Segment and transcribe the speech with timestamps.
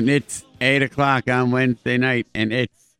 [0.00, 2.96] and it's 8 o'clock on Wednesday night, and it's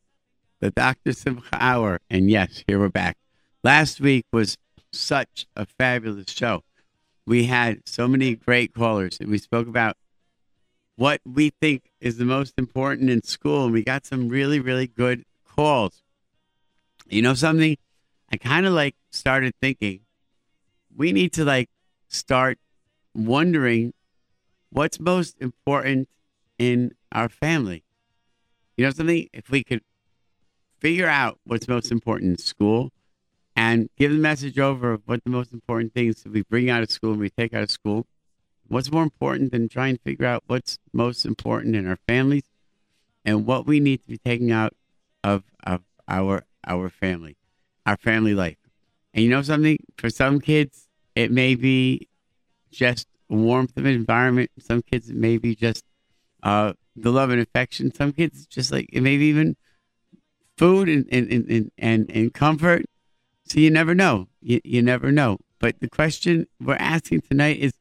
[0.60, 1.14] the Dr.
[1.14, 1.98] Simcha Hour.
[2.10, 3.16] And yes, here we're back.
[3.64, 4.58] Last week was
[4.92, 6.62] such a fabulous show.
[7.26, 9.96] We had so many great callers, and we spoke about
[10.96, 14.86] what we think is the most important in school, and we got some really, really
[14.86, 16.02] good calls.
[17.08, 17.78] You know something?
[18.30, 20.00] I kind of like started thinking
[20.94, 21.70] we need to like
[22.08, 22.58] start
[23.14, 23.94] wondering
[24.68, 26.06] what's most important
[26.60, 27.82] in our family.
[28.76, 29.28] You know something?
[29.32, 29.80] If we could
[30.78, 32.92] figure out what's most important in school
[33.56, 36.82] and give the message over of what the most important things that we bring out
[36.82, 38.06] of school and we take out of school,
[38.68, 42.44] what's more important than trying to figure out what's most important in our families
[43.24, 44.74] and what we need to be taking out
[45.24, 47.38] of, of our our family,
[47.86, 48.58] our family life.
[49.14, 49.78] And you know something?
[49.96, 52.06] For some kids, it may be
[52.70, 54.50] just warmth of environment.
[54.58, 55.84] Some kids, it may be just
[56.42, 57.94] uh, the love and affection.
[57.94, 59.56] Some kids, just like maybe even
[60.56, 62.84] food and and, and, and, and comfort.
[63.44, 64.28] So you never know.
[64.40, 65.38] You, you never know.
[65.58, 67.72] But the question we're asking tonight is,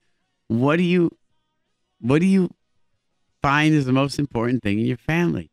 [0.47, 1.11] what do you,
[2.01, 2.49] what do you
[3.41, 5.51] find is the most important thing in your family?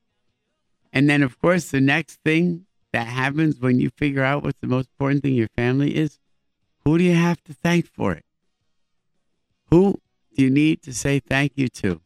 [0.92, 4.66] And then, of course, the next thing that happens when you figure out what's the
[4.66, 6.18] most important thing in your family is,
[6.84, 8.24] who do you have to thank for it?
[9.70, 10.00] Who
[10.34, 12.00] do you need to say thank you to?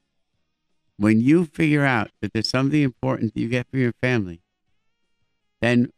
[1.00, 4.42] When you figure out that there's something important that you get from your family,
[5.62, 5.92] then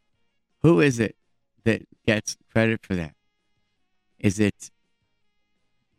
[0.61, 1.17] who is it
[1.65, 3.17] that gets credit for that?
[4.21, 4.71] Is it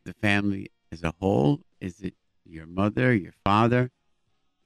[0.06, 1.60] the family as a whole?
[1.82, 2.14] Is it
[2.46, 3.92] your mother, your father?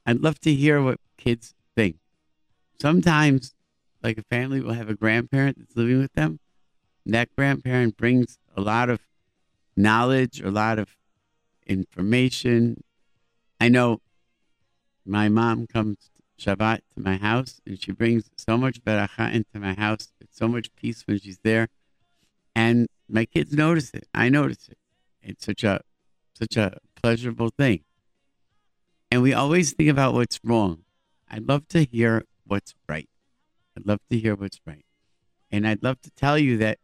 [0.06, 1.96] I'd love to hear what kids think.
[2.80, 3.56] Sometimes,
[4.04, 6.40] like a family will have a grandparent that's living with them.
[7.06, 9.00] And that grandparent brings a lot of
[9.76, 10.96] knowledge, a lot of
[11.66, 12.84] information.
[13.60, 14.02] I know
[15.08, 19.74] my mom comes Shabbat to my house, and she brings so much beracha into my
[19.74, 20.12] house.
[20.22, 21.70] It's so much peace when she's there,
[22.56, 24.08] and my kids notice it.
[24.14, 24.78] I notice it.
[25.22, 25.82] It's such a
[26.34, 27.84] such a pleasurable thing.
[29.10, 30.84] And we always think about what's wrong.
[31.30, 33.10] I'd love to hear what's right.
[33.76, 34.86] I'd love to hear what's right.
[35.52, 36.78] And I'd love to tell you that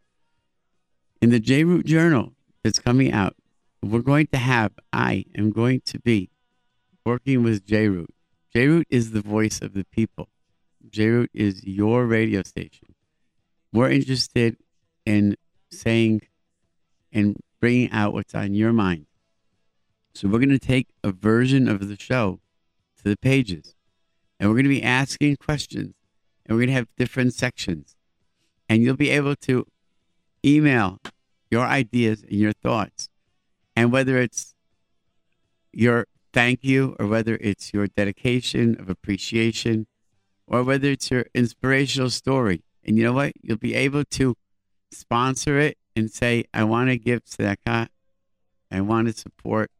[1.20, 2.32] in the J Root Journal
[2.62, 3.36] that's coming out,
[3.82, 6.30] we're going to have, I am going to be
[7.04, 8.13] working with J Root.
[8.54, 10.28] J Root is the voice of the people.
[10.88, 12.94] J Root is your radio station.
[13.72, 14.56] We're interested
[15.04, 15.36] in
[15.72, 16.22] saying
[17.12, 19.06] and bringing out what's on your mind.
[20.14, 22.38] So we're going to take a version of the show
[22.98, 23.74] to the pages
[24.38, 25.94] and we're going to be asking questions
[26.46, 27.96] and we're going to have different sections.
[28.68, 29.66] And you'll be able to
[30.44, 31.00] email
[31.50, 33.08] your ideas and your thoughts.
[33.74, 34.54] And whether it's
[35.72, 39.86] your thank you or whether it's your dedication of appreciation
[40.46, 42.62] or whether it's your inspirational story.
[42.84, 43.32] And you know what?
[43.40, 44.36] You'll be able to
[44.90, 47.88] sponsor it and say, I want to give tzedakah.
[48.70, 49.70] I want to support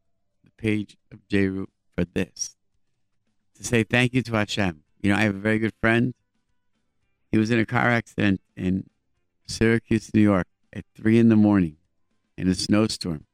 [0.43, 2.55] the page of JRoot for this.
[3.57, 4.81] To say thank you to Hashem.
[5.01, 6.13] You know, I have a very good friend.
[7.31, 8.89] He was in a car accident in
[9.45, 11.75] Syracuse, New York at three in the morning
[12.37, 13.24] in a snowstorm.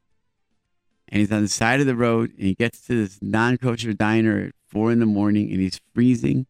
[1.12, 3.94] And he's on the side of the road and he gets to this non kosher
[3.94, 6.48] diner at four in the morning and he's freezing.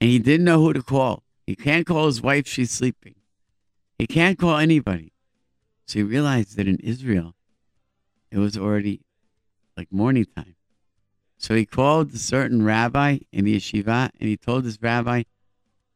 [0.00, 1.24] And he didn't know who to call.
[1.46, 3.14] He can't call his wife, she's sleeping.
[3.98, 5.12] He can't call anybody.
[5.86, 7.34] So he realized that in Israel,
[8.30, 9.02] it was already
[9.76, 10.56] like morning time.
[11.38, 15.24] So he called a certain rabbi in the yeshiva and he told this rabbi,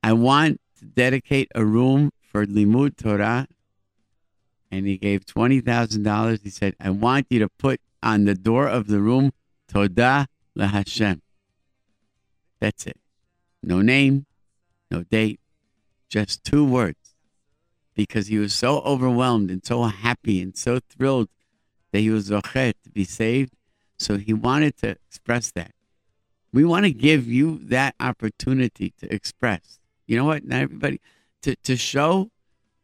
[0.02, 3.46] I want to dedicate a room for Limud Torah.
[4.70, 6.42] And he gave $20,000.
[6.42, 9.32] He said, I want you to put on the door of the room,
[9.72, 10.26] Todah
[10.56, 11.20] LaHashem.
[12.60, 12.98] That's it.
[13.62, 14.26] No name,
[14.90, 15.40] no date,
[16.08, 16.96] just two words.
[17.94, 21.28] Because he was so overwhelmed and so happy and so thrilled
[21.92, 23.52] that he was zochet to be saved.
[23.98, 25.72] So he wanted to express that.
[26.52, 29.78] We want to give you that opportunity to express.
[30.06, 30.44] You know what?
[30.44, 31.00] Not everybody
[31.42, 32.30] to, to show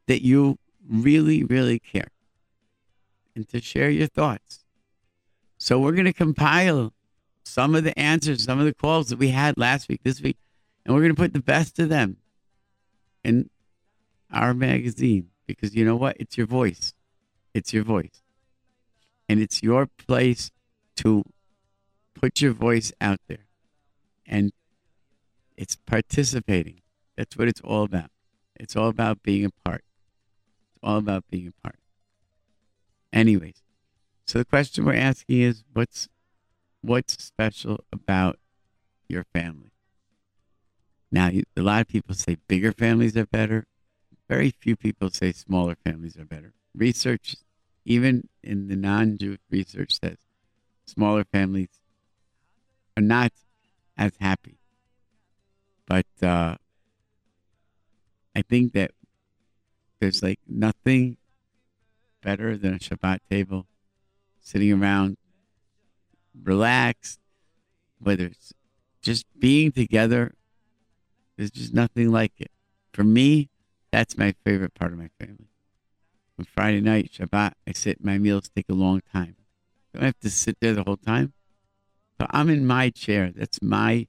[0.07, 2.09] that you really, really care
[3.35, 4.65] and to share your thoughts.
[5.59, 6.93] So we're going to compile
[7.45, 10.37] some of the answers, some of the calls that we had last week, this week,
[10.85, 12.17] and we're going to put the best of them
[13.25, 13.51] in
[14.33, 16.17] our magazine because you know what?
[16.19, 16.95] It's your voice.
[17.55, 18.23] It's your voice.
[19.29, 20.51] And it's your place
[20.97, 21.25] to
[22.15, 23.47] put your voice out there.
[24.27, 24.53] And
[25.57, 26.83] it's participating.
[27.17, 28.11] That's what it's all about.
[28.57, 29.85] It's all about being a part.
[30.87, 31.81] All about being a part.
[33.13, 33.61] Anyways,
[34.25, 36.09] so the question we're asking is what's
[36.81, 38.39] what's special about
[39.09, 39.73] your family.
[41.11, 43.67] Now, a lot of people say bigger families are better.
[44.29, 46.55] Very few people say smaller families are better.
[46.73, 47.35] Research,
[47.85, 50.19] even in the non Jewish research, says
[50.87, 51.81] smaller families
[52.97, 53.33] are not
[53.99, 54.59] as happy.
[55.89, 56.57] But uh,
[58.37, 58.91] I think that
[60.01, 61.17] there's like nothing
[62.23, 63.67] better than a Shabbat table,
[64.41, 65.17] sitting around,
[66.43, 67.21] relaxed,
[67.99, 68.53] whether it's
[69.03, 70.35] just being together.
[71.37, 72.51] There's just nothing like it.
[72.93, 73.51] For me,
[73.93, 75.49] that's my favorite part of my family.
[76.39, 79.37] On Friday night, Shabbat, I sit, my meals take a long time.
[79.95, 81.33] I don't have to sit there the whole time.
[82.21, 83.33] So I'm in my chair.
[83.35, 84.07] That's my,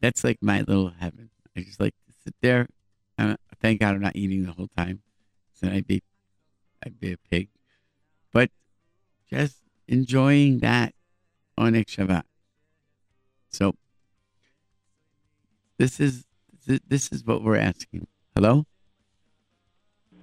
[0.00, 1.30] that's like my little heaven.
[1.56, 2.68] I just like to sit there.
[3.62, 5.00] Thank God I'm not eating the whole time.
[5.54, 6.02] So I'd be,
[6.84, 7.48] I'd be a pig.
[8.32, 8.50] But
[9.30, 10.94] just enjoying that
[11.56, 12.24] on Shabbat.
[13.50, 13.74] So
[15.78, 16.24] this is
[16.66, 18.06] this is what we're asking.
[18.34, 18.66] Hello.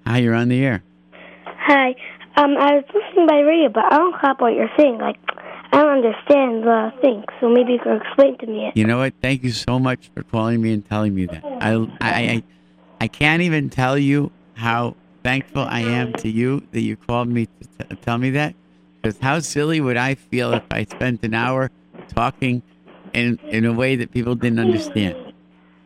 [0.05, 0.83] Hi, you're on the air.
[1.45, 1.95] Hi.
[2.35, 4.97] Um, I was listening by radio, but I don't cop what you're saying.
[4.99, 5.17] Like,
[5.71, 8.71] I don't understand the thing, so maybe you can explain to me.
[8.75, 9.13] You know what?
[9.21, 11.43] Thank you so much for calling me and telling me that.
[11.43, 12.43] I, I, I,
[13.01, 17.45] I can't even tell you how thankful I am to you that you called me
[17.45, 18.55] to t- tell me that.
[19.01, 21.71] Because how silly would I feel if I spent an hour
[22.09, 22.61] talking
[23.13, 25.33] in in a way that people didn't understand?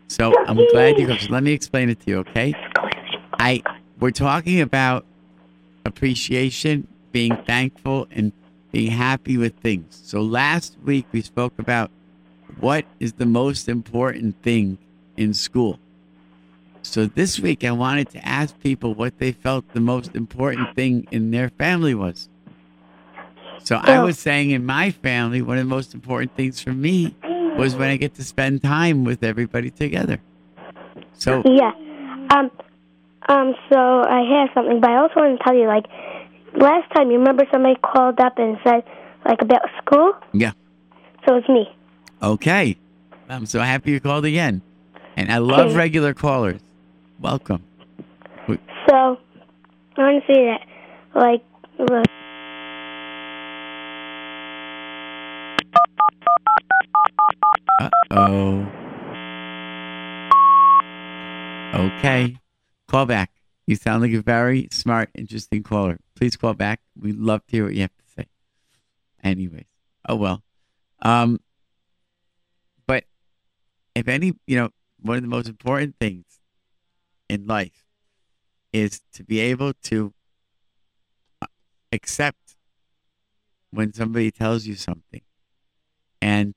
[0.09, 1.07] So I'm glad you.
[1.19, 2.55] So let me explain it to you, okay?
[3.39, 3.61] I
[3.99, 5.05] we're talking about
[5.85, 8.33] appreciation, being thankful, and
[8.71, 10.01] being happy with things.
[10.03, 11.91] So last week we spoke about
[12.59, 14.79] what is the most important thing
[15.15, 15.79] in school.
[16.83, 21.07] So this week I wanted to ask people what they felt the most important thing
[21.11, 22.29] in their family was.
[23.59, 27.15] So I was saying in my family, one of the most important things for me
[27.57, 30.19] was when I get to spend time with everybody together.
[31.13, 31.71] So yeah,
[32.31, 32.51] um,
[33.29, 33.55] um.
[33.71, 35.85] So I have something, but I also want to tell you, like,
[36.57, 38.83] last time you remember somebody called up and said
[39.25, 40.13] like about school.
[40.33, 40.51] Yeah.
[41.25, 41.69] So it's me.
[42.21, 42.77] Okay.
[43.29, 44.61] I'm so happy you called again,
[45.15, 45.77] and I love Okay.
[45.77, 46.59] regular callers.
[47.23, 47.63] Welcome.
[48.49, 48.57] So
[48.91, 49.17] I
[49.97, 50.59] want to say that,
[51.15, 51.41] like,
[51.79, 52.05] look.
[57.79, 58.67] Uh oh.
[61.73, 62.35] Okay.
[62.89, 63.31] Call back.
[63.67, 66.01] You sound like a very smart, interesting caller.
[66.15, 66.81] Please call back.
[66.99, 68.27] We'd love to hear what you have to say.
[69.23, 69.63] Anyways.
[70.09, 70.43] Oh well.
[71.01, 71.39] Um
[72.85, 73.05] but
[73.95, 74.71] if any you know,
[75.01, 76.25] one of the most important things
[77.33, 77.85] in life
[78.71, 80.13] is to be able to
[81.41, 81.47] uh,
[81.91, 82.55] accept
[83.71, 85.21] when somebody tells you something.
[86.21, 86.53] And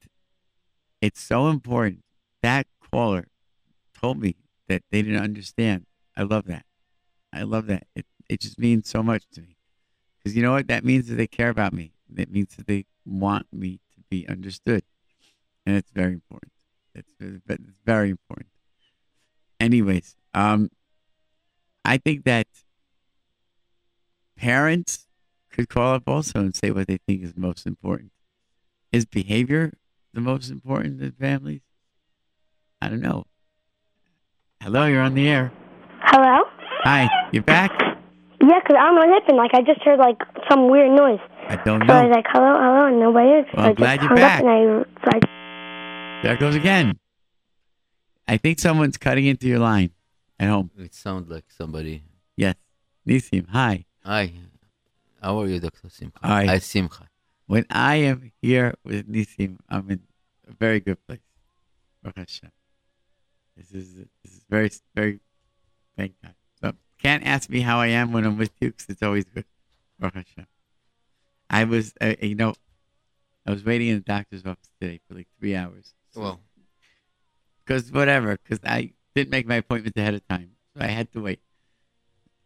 [1.00, 2.02] it's so important.
[2.42, 3.28] That caller
[3.98, 4.36] told me
[4.68, 5.86] that they didn't understand.
[6.16, 6.64] I love that.
[7.32, 7.86] I love that.
[7.94, 9.56] It it just means so much to me.
[10.18, 10.68] Because you know what?
[10.68, 11.92] That means that they care about me.
[12.10, 14.82] That means that they want me to be understood.
[15.64, 16.52] And it's very important.
[16.94, 18.48] It's, it's very important.
[19.58, 20.70] Anyways, um,
[21.84, 22.46] I think that
[24.36, 25.06] parents
[25.50, 28.12] could call up also and say what they think is most important.
[28.92, 29.72] Is behavior
[30.12, 31.62] the most important in families?
[32.80, 33.24] I don't know.
[34.60, 35.52] Hello, you're on the air.
[36.02, 36.44] Hello.
[36.84, 37.70] Hi, you're back?
[38.40, 39.38] Yeah, because I don't know what happened.
[39.38, 41.20] Like I just heard like some weird noise.
[41.48, 43.46] I don't So I was like, hello, hello, and nobody is.
[43.56, 44.44] Well, I'm glad you're back.
[44.44, 46.98] I, so I There it goes again.
[48.28, 49.90] I think someone's cutting into your line
[50.38, 50.70] at home.
[50.78, 52.02] It sounds like somebody.
[52.36, 52.56] Yes.
[53.06, 53.84] Nisim, hi.
[54.04, 54.32] Hi,
[55.22, 55.88] how are you, Dr.
[55.88, 56.18] Simcha?
[56.22, 56.44] Hi.
[56.46, 57.08] Hi, Simcha.
[57.46, 60.00] When I am here with Nisim, I'm in
[60.48, 61.20] a very good place.
[62.02, 62.52] Baruch.
[63.56, 65.20] This is this is very very
[65.96, 66.34] thank God.
[66.60, 69.44] So can't ask me how I am when I'm with you because it's always good.
[69.98, 70.46] Baruch Hashem.
[71.48, 72.54] I was uh, you know
[73.46, 75.94] I was waiting in the doctor's office today for like three hours.
[76.14, 76.40] Well,
[77.66, 81.20] because whatever, because I didn't make my appointment ahead of time, so I had to
[81.20, 81.40] wait.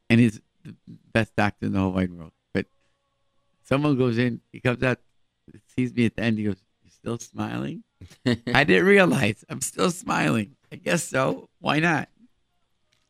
[0.09, 0.75] And he's the
[1.13, 2.33] best doctor in the whole wide world.
[2.53, 2.67] But
[3.63, 4.99] someone goes in, he comes out,
[5.77, 7.85] sees me at the end, he goes, "You're still smiling?"
[8.27, 10.57] I didn't realize I'm still smiling.
[10.73, 11.49] I guess so.
[11.59, 12.09] Why not?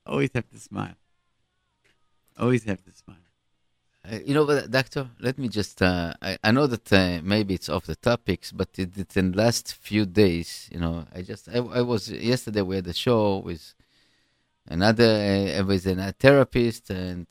[0.04, 0.96] Always have to smile.
[2.38, 3.16] Always have to smile.
[4.10, 5.80] Uh, you know, doctor, let me just.
[5.80, 9.32] Uh, I, I know that uh, maybe it's off the topics, but it, it's in
[9.32, 10.68] last few days.
[10.72, 11.48] You know, I just.
[11.48, 12.62] I, I was yesterday.
[12.62, 13.74] We had a show with
[14.66, 15.58] another.
[15.60, 17.26] Uh, with a therapist, and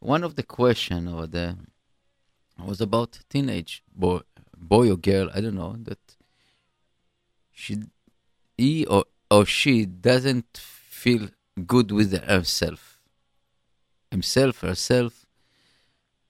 [0.00, 1.56] one of the question or the
[2.64, 4.20] was about teenage boy,
[4.56, 5.30] boy or girl.
[5.32, 6.16] I don't know that
[7.52, 7.82] she,
[8.58, 11.28] he or, or she doesn't feel
[11.64, 12.98] good with herself,
[14.10, 15.25] himself, herself,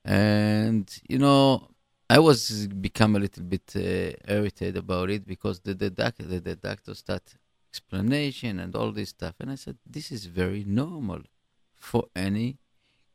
[0.07, 1.69] and you know,
[2.09, 3.81] I was become a little bit uh,
[4.33, 7.23] irritated about it because the the, doc, the the doctor start
[7.71, 11.21] explanation and all this stuff, and I said this is very normal
[11.75, 12.59] for any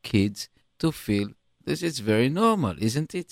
[0.02, 0.48] kids
[0.80, 1.28] to feel
[1.64, 3.30] this is very normal, isn't it?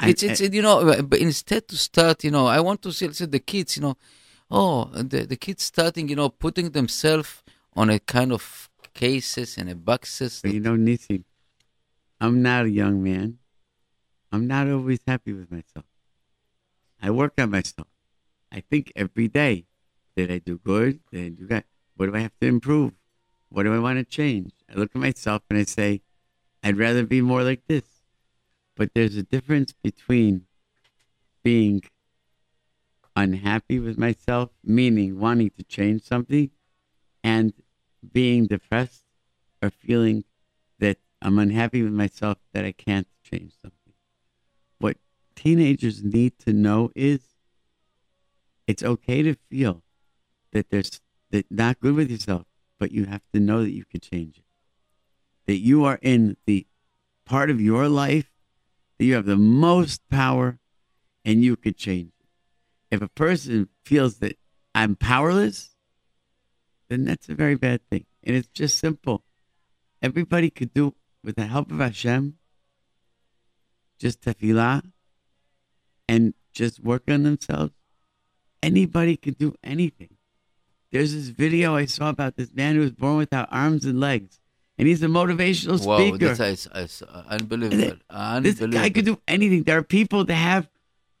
[0.00, 3.12] And- it's it's you know, but instead to start, you know, I want to see,
[3.12, 3.96] see the kids, you know,
[4.50, 7.42] oh, the the kids starting, you know, putting themselves
[7.76, 10.40] on a kind of cases and a boxes.
[10.42, 11.22] But you know, Nissim,
[12.24, 13.36] I'm not a young man.
[14.32, 15.84] I'm not always happy with myself.
[17.02, 17.88] I work on myself.
[18.50, 19.66] I think every day,
[20.16, 21.00] did I do good?
[21.12, 21.64] Did I do good?
[21.96, 22.92] What do I have to improve?
[23.50, 24.52] What do I want to change?
[24.70, 26.00] I look at myself and I say,
[26.62, 27.84] I'd rather be more like this.
[28.74, 30.46] But there's a difference between
[31.42, 31.82] being
[33.14, 36.48] unhappy with myself, meaning wanting to change something,
[37.22, 37.52] and
[38.14, 39.04] being depressed
[39.60, 40.24] or feeling
[40.78, 43.94] that I'm unhappy with myself that I can't change something.
[44.78, 44.98] What
[45.34, 47.20] teenagers need to know is
[48.66, 49.82] it's okay to feel
[50.52, 51.00] that there's
[51.30, 52.44] that not good with yourself,
[52.78, 54.44] but you have to know that you can change it.
[55.46, 56.66] That you are in the
[57.24, 58.30] part of your life
[58.98, 60.58] that you have the most power
[61.24, 62.26] and you could change it.
[62.90, 64.38] If a person feels that
[64.74, 65.74] I'm powerless,
[66.88, 68.06] then that's a very bad thing.
[68.22, 69.24] And it's just simple.
[70.02, 72.36] Everybody could do, with the help of Hashem,
[73.98, 74.82] just tefillah
[76.08, 77.72] and just work on themselves.
[78.62, 80.16] Anybody can do anything.
[80.92, 84.38] There's this video I saw about this man who was born without arms and legs,
[84.78, 86.34] and he's a motivational speaker.
[86.34, 87.78] that's is, is unbelievable.
[87.78, 88.68] This unbelievable.
[88.68, 89.64] guy could do anything.
[89.64, 90.68] There are people that have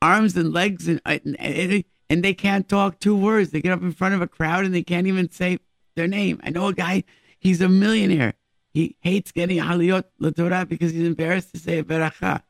[0.00, 3.50] arms and legs and and and they can't talk two words.
[3.50, 5.58] They get up in front of a crowd and they can't even say
[5.96, 6.40] their name.
[6.44, 7.04] I know a guy.
[7.38, 8.34] He's a millionaire.
[8.74, 12.42] He hates getting aliyot l'torah because he's embarrassed to say a beracha.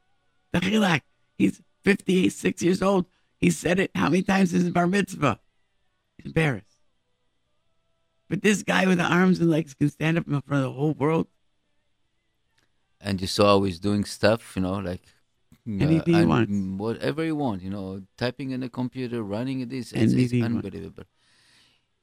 [0.54, 1.02] Dachilak.
[1.36, 3.04] He's 58, six years old.
[3.38, 5.38] He said it how many times in his bar mitzvah?
[6.16, 6.78] He's embarrassed.
[8.30, 10.78] But this guy with the arms and legs can stand up in front of the
[10.78, 11.26] whole world.
[13.06, 15.02] and you saw how he's doing stuff, you know, like
[15.68, 16.52] uh, Anything he un- wants.
[16.84, 21.04] whatever you want, you know, typing in a computer, running this, it's, it's he unbelievable.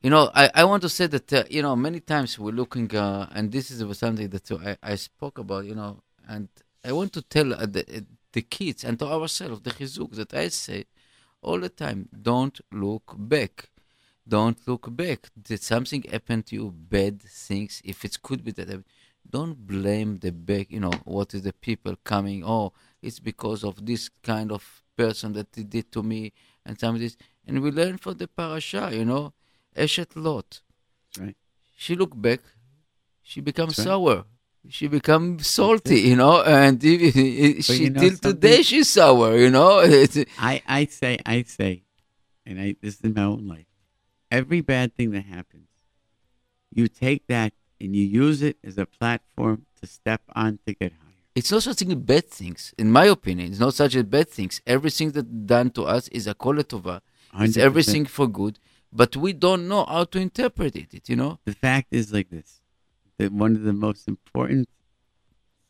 [0.01, 2.93] You know, I, I want to say that uh, you know many times we're looking,
[2.95, 6.49] uh, and this is something that I, I spoke about, you know, and
[6.83, 7.99] I want to tell uh, the uh,
[8.33, 10.85] the kids and to ourselves the chizuk that I say
[11.43, 13.69] all the time: don't look back,
[14.27, 15.29] don't look back.
[15.39, 16.71] Did something happen to you?
[16.71, 18.83] Bad things, if it could be that.
[19.29, 23.85] don't blame the back you know what is the people coming oh it's because of
[23.85, 24.63] this kind of
[24.97, 26.33] person that they did to me
[26.65, 27.15] and some of this
[27.45, 29.31] and we learn from the parasha you know
[29.75, 30.61] eshet lot
[31.13, 31.37] That's right.
[31.77, 32.41] she looked back.
[33.23, 33.85] She becomes right.
[33.85, 34.25] sour.
[34.69, 39.49] She becomes salty you know and if- she you know till today she's sour you
[39.49, 39.79] know.
[40.39, 41.83] I, I say, I say,
[42.45, 43.65] and I, this is my own life.
[44.29, 45.67] Every bad thing that happens,
[46.71, 50.91] you take that and you use it as a platform to step on to get
[50.91, 51.15] higher.
[51.35, 53.49] it's not such a bad things in my opinion.
[53.51, 54.61] It's not such a bad things.
[54.67, 57.01] Everything that done to us is a koletova
[57.39, 58.59] it's everything for good
[58.91, 62.61] but we don't know how to interpret it you know The fact is like this:
[63.17, 64.69] that one of the most important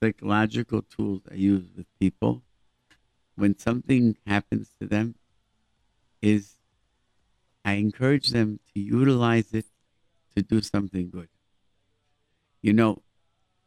[0.01, 2.43] psychological tools I use with people
[3.35, 5.15] when something happens to them
[6.21, 6.57] is
[7.63, 9.65] I encourage them to utilize it
[10.35, 11.29] to do something good.
[12.61, 13.01] You know,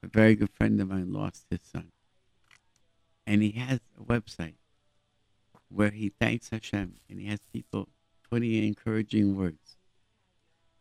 [0.03, 1.93] a very good friend of mine lost his son.
[3.27, 4.55] And he has a website
[5.69, 7.89] where he thanks Hashem and he has people
[8.31, 9.77] putting in encouraging words.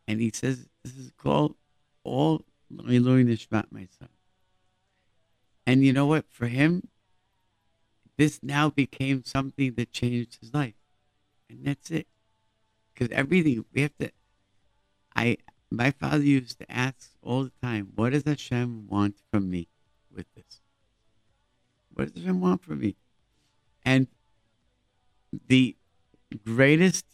[0.07, 1.55] And he says, This is called
[2.03, 4.09] All Ilui Nishmat, my son.
[5.65, 6.25] And you know what?
[6.29, 6.89] For him,
[8.17, 10.75] this now became something that changed his life.
[11.49, 12.07] And that's it.
[12.93, 14.11] Because everything, we have to.
[15.15, 15.37] I,
[15.71, 19.67] my father used to ask all the time, what does Hashem want from me
[20.13, 20.61] with this?
[21.93, 22.95] What does Hashem want from me?
[23.85, 24.07] And
[25.47, 25.75] the
[26.45, 27.05] greatest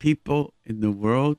[0.00, 1.38] people in the world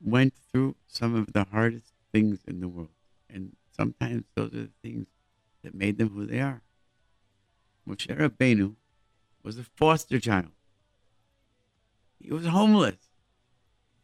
[0.00, 2.90] went through some of the hardest things in the world.
[3.28, 5.06] And sometimes those are the things
[5.64, 6.62] that made them who they are.
[7.88, 8.76] Moshe Rabbeinu
[9.42, 10.52] was a foster child.
[12.20, 13.08] He was homeless.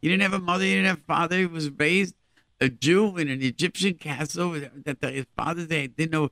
[0.00, 1.38] He didn't have a mother, he didn't have a father.
[1.38, 2.14] He was raised
[2.60, 6.30] a Jew in an Egyptian castle that his father they didn't know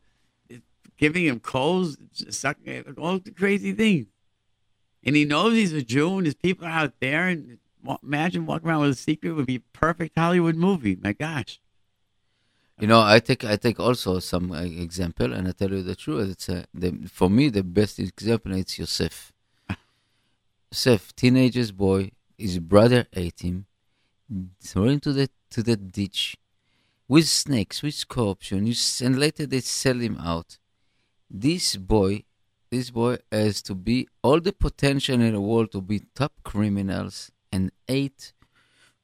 [0.97, 1.99] giving him coals,
[2.31, 4.07] sucking all the crazy things.
[5.05, 7.59] And he knows he's a Jew and his people are out there and
[8.03, 10.97] imagine walking around with a secret would be a perfect Hollywood movie.
[10.97, 11.61] My gosh.
[12.79, 15.97] You know, I take I take also some uh, example, and I tell you the
[15.97, 16.31] truth.
[16.31, 18.53] It's uh, the, for me the best example.
[18.53, 19.33] It's Yosef.
[20.71, 23.65] Yosef, teenager's boy, his brother ate him,
[24.63, 26.37] thrown into the to the ditch,
[27.09, 30.59] with snakes, with scorpions, and later they sell him out.
[31.31, 32.25] This boy,
[32.71, 37.31] this boy has to be all the potential in the world to be top criminals
[37.53, 38.33] and eight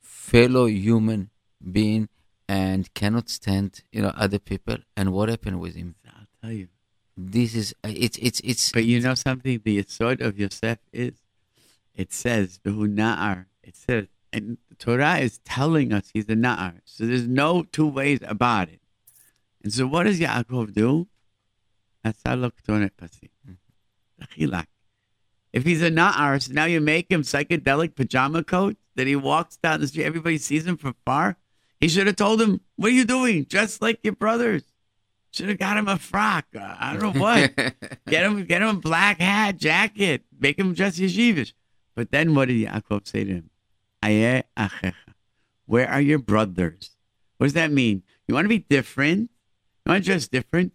[0.01, 1.31] fellow human
[1.71, 2.09] being
[2.49, 6.69] and cannot stand you know other people and what happened with him I'll tell you.
[7.17, 9.61] this is it's it's it's But you know something?
[9.65, 11.15] The sword of Yosef is,
[11.95, 16.81] it says, "Behu na'ar." It says, and the Torah is telling us he's a na'ar.
[16.85, 18.81] So there's no two ways about it.
[19.63, 21.09] And so what does Yaakov do?
[22.03, 23.31] That's how Asalok tonet pasi.
[23.49, 24.23] Mm-hmm.
[24.25, 24.67] Achilak.
[25.53, 29.57] If he's a na'ar, so now you make him psychedelic pajama coat that he walks
[29.57, 31.37] down the street, everybody sees him from far.
[31.81, 33.47] He should have told him, "What are you doing?
[33.47, 34.63] Just like your brothers."
[35.33, 36.45] Should have got him a frock.
[36.55, 37.55] Uh, I don't know what.
[38.07, 41.55] Get him, get him a black hat, jacket, make him dress yeshivish.
[41.95, 43.51] But then what did Yaakov say to him?
[44.03, 44.93] Ayeh achecha.
[45.65, 46.91] Where are your brothers?
[47.39, 48.03] What does that mean?
[48.29, 49.31] You want to be different?
[49.87, 50.73] You want to dress different?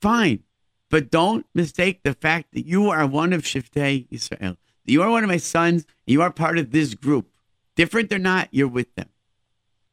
[0.00, 0.44] Fine.
[0.90, 4.56] But don't mistake the fact that you are one of Shiftei Israel.
[4.84, 5.84] You are one of my sons.
[6.06, 7.28] You are part of this group.
[7.74, 9.08] Different or not, you're with them.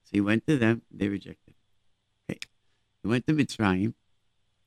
[0.03, 0.83] So he went to them.
[0.91, 1.55] They rejected.
[2.29, 2.39] Okay.
[3.01, 3.93] He went to Mitzrayim.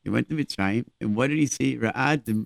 [0.06, 1.76] He went to Mitzrayim, and what did he see?
[1.76, 2.28] Ra'ad.
[2.28, 2.45] In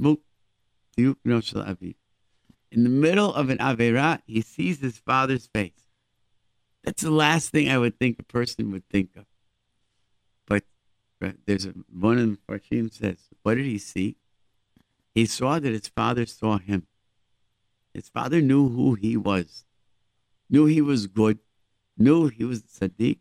[2.85, 5.91] the middle of an Avera, he sees his father's face.
[6.83, 9.27] That's the last thing I would think a person would think of.
[10.47, 10.65] But
[11.23, 14.17] uh, there's a, one of the Farshim says, what did he see?
[15.15, 16.87] He saw that his father saw him.
[17.93, 19.65] His father knew who he was,
[20.49, 21.39] knew he was good,
[21.99, 23.19] knew he was tzaddik,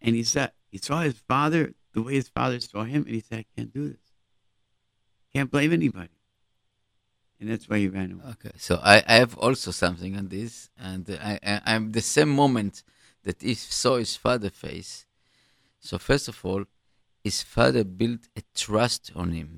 [0.00, 3.20] and he said he saw his father the way his father saw him, and he
[3.20, 4.12] said, "I can't do this.
[5.34, 6.18] Can't blame anybody."
[7.40, 8.24] And that's why he ran away.
[8.32, 12.30] okay so i i have also something on this and i, I i'm the same
[12.30, 12.82] moment
[13.22, 15.06] that he saw his father face
[15.78, 16.64] so first of all
[17.28, 19.50] his father built a trust on him.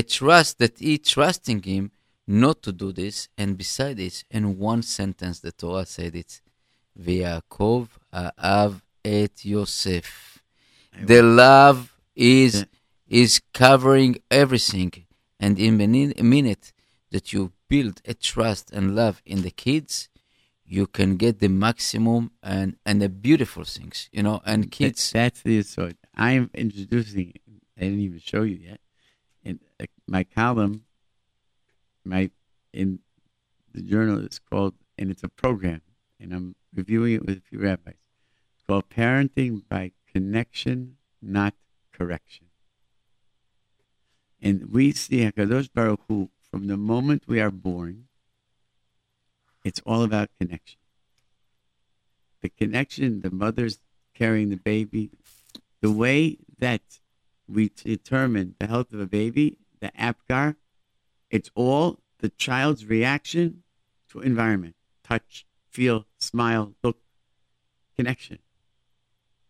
[0.00, 1.84] A trust that he trusting him
[2.26, 6.32] not to do this, and beside this, in one sentence, the Torah said it,
[7.04, 10.08] V'yakov aav et Yosef.
[11.10, 11.78] The love
[12.14, 12.66] is
[13.22, 13.32] is
[13.64, 14.92] covering everything,
[15.44, 16.66] and in a minute
[17.12, 17.42] that you
[17.72, 20.10] build a trust and love in the kids,
[20.76, 24.38] you can get the maximum and and the beautiful things, you know.
[24.52, 25.99] And kids, that, that's the sort.
[26.20, 27.32] I am introducing.
[27.78, 28.80] I didn't even show you yet.
[29.80, 30.84] Uh, my column,
[32.04, 32.30] my
[32.74, 32.98] in
[33.72, 35.80] the journal is called, and it's a program,
[36.20, 37.94] and I'm reviewing it with a few rabbis.
[38.54, 41.54] It's called Parenting by Connection, Not
[41.90, 42.48] Correction.
[44.42, 48.08] And we see Hakadosh Baruch Hu from the moment we are born.
[49.64, 50.80] It's all about connection.
[52.42, 53.78] The connection, the mother's
[54.14, 55.10] carrying the baby,
[55.80, 56.82] the way that
[57.48, 60.56] we determine the health of a baby, the APGAR,
[61.30, 63.62] it's all the child's reaction
[64.10, 66.98] to environment, touch, feel, smile, look,
[67.96, 68.38] connection.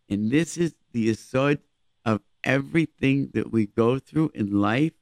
[0.09, 1.59] And this is the aside
[2.05, 4.93] of everything that we go through in life.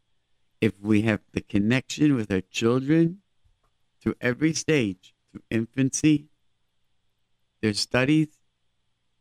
[0.61, 3.21] If we have the connection with our children
[4.01, 6.27] through every stage, through infancy,
[7.61, 8.27] there's studies,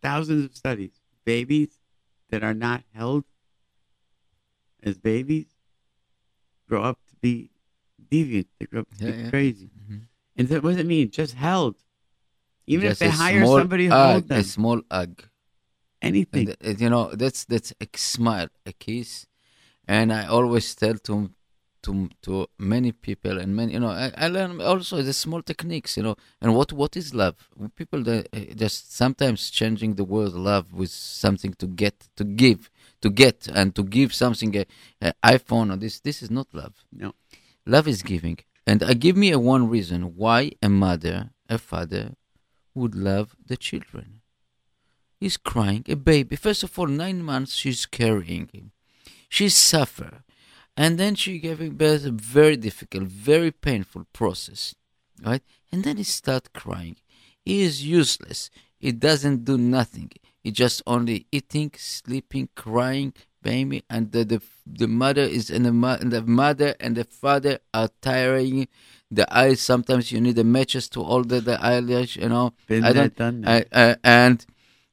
[0.03, 1.78] thousands of studies, babies
[2.31, 3.25] that are not held
[4.83, 5.47] as babies
[6.69, 7.51] grow up to be
[8.11, 8.47] deviant.
[8.59, 9.31] They grow up to Yeah, be yeah.
[9.31, 9.71] crazy.
[9.71, 10.01] Mhm.
[10.37, 11.11] And that, what does it mean?
[11.11, 11.77] Just held.
[12.67, 15.25] Even Just if they hire somebody to hold them, a small hug
[16.03, 16.49] anything.
[16.49, 19.27] And, uh, you know that's that's a smile a kiss
[19.87, 21.31] and i always tell to
[21.83, 25.97] to to many people and many you know i, I learn also the small techniques
[25.97, 27.37] you know and what what is love
[27.77, 32.71] people that uh, just sometimes changing the word love with something to get to give
[33.01, 34.67] to get and to give something a,
[35.01, 37.15] a iphone or this this is not love No.
[37.67, 42.15] love is giving and uh, give me a one reason why a mother a father
[42.75, 44.21] would love the children
[45.21, 46.37] He's crying, a baby.
[46.37, 48.71] First of all, nine months she's carrying him.
[49.29, 50.23] She suffer.
[50.79, 54.77] And then she giving birth a very difficult, very painful process.
[55.29, 55.43] Right?
[55.73, 56.97] And then he start crying.
[57.45, 58.49] He is useless.
[58.79, 60.13] He doesn't do nothing.
[60.41, 63.13] He just only eating, sleeping, crying,
[63.43, 67.59] baby, and the the, the mother is and the, and the mother and the father
[67.75, 68.69] are tiring
[69.11, 69.61] the eyes.
[69.61, 72.17] Sometimes you need the matches to all the, the eyelash.
[72.17, 73.45] You know, Been I don't, done.
[73.47, 74.47] I, uh, and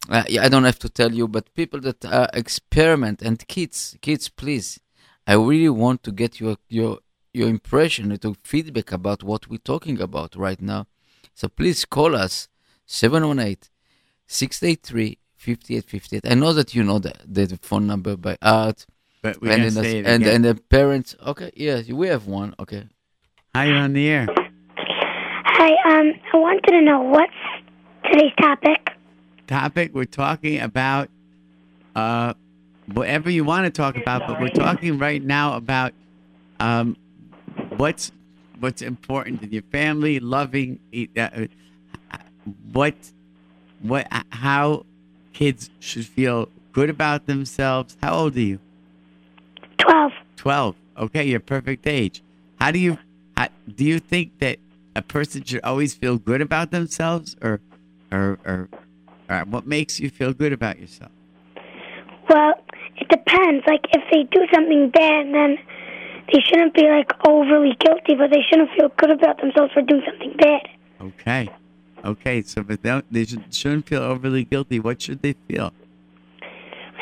[0.10, 3.96] uh, yeah, I don't have to tell you, but people that uh, experiment and kids,
[4.02, 4.80] kids, please,
[5.28, 7.00] I really want to get your your
[7.34, 10.88] your impression, your feedback about what we're talking about right now.
[11.34, 12.48] So please call us
[12.86, 13.58] 718
[14.28, 16.32] 683 5858.
[16.32, 18.86] I know that you know the, the phone number by heart.
[19.22, 20.36] But we're and, say the- it and, again.
[20.36, 21.16] and the parents.
[21.26, 22.54] Okay, yes, we have one.
[22.60, 22.88] Okay.
[23.56, 24.28] Hi, you're on the air.
[25.58, 27.34] Hi, um, I wanted to know what's
[28.06, 28.90] today's topic.
[29.48, 31.10] Topic we're talking about
[31.96, 32.34] uh,
[32.94, 35.94] whatever you want to talk about, but we're talking right now about
[36.60, 36.96] um,
[37.78, 38.12] what's
[38.60, 41.48] what's important in your family, loving e- uh,
[42.72, 42.96] what
[43.82, 44.86] what how
[45.34, 47.98] kids should feel good about themselves.
[48.02, 48.60] How old are you?
[49.78, 50.12] Twelve.
[50.38, 52.22] 12 okay you're perfect age
[52.60, 52.98] how do you
[53.38, 54.58] how, do you think that
[54.96, 57.60] a person should always feel good about themselves or
[58.12, 58.70] or or,
[59.30, 61.12] or what makes you feel good about yourself
[62.30, 62.54] Well,
[62.98, 63.64] it depends.
[63.68, 65.58] Like, if they do something bad, then
[66.32, 70.02] they shouldn't be like overly guilty, but they shouldn't feel good about themselves for doing
[70.06, 70.68] something bad.
[71.02, 71.50] okay
[72.04, 75.72] okay so but they, don't- they should, shouldn't feel overly guilty what should they feel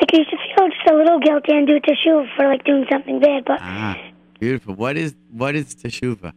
[0.00, 3.20] Like, they should feel just a little guilty and do teshuva for like doing something
[3.20, 3.44] bad.
[3.44, 3.96] But ah
[4.40, 6.32] beautiful what is what is teshuva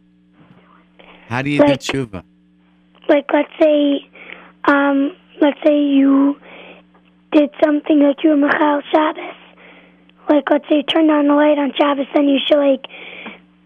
[1.28, 2.22] how do you Like- do teshuva
[3.08, 4.06] like, let's say,
[4.64, 6.38] um, let's say you
[7.32, 9.34] did something like you were mechalel Shabbos.
[10.28, 12.84] Like, let's say you turned on the light on Shabbos, then you should like,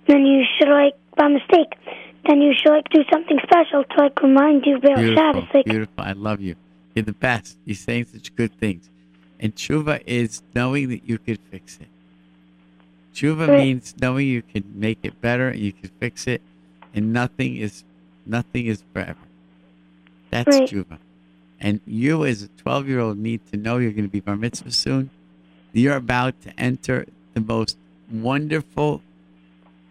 [0.07, 1.75] then you should like by mistake,
[2.27, 5.49] then you should like do something special to like remind you about Beautiful, Shabbos.
[5.55, 6.05] Like, beautiful.
[6.05, 6.55] I love you.
[6.95, 7.59] You're the best.
[7.65, 8.89] You're saying such good things.
[9.41, 11.89] And tshuva is knowing that you could fix it.
[13.15, 13.59] Tshuva Right.
[13.59, 16.43] means knowing you can make it better and you can fix it,
[16.95, 17.85] and nothing is
[18.25, 19.17] nothing is forever.
[20.31, 20.69] That's Right.
[20.69, 20.99] tshuva.
[21.61, 24.37] And you, as a 12 year old, need to know you're going to be bar
[24.37, 25.11] mitzvah soon.
[25.73, 27.79] You're about to enter the most
[28.11, 29.03] wonderful,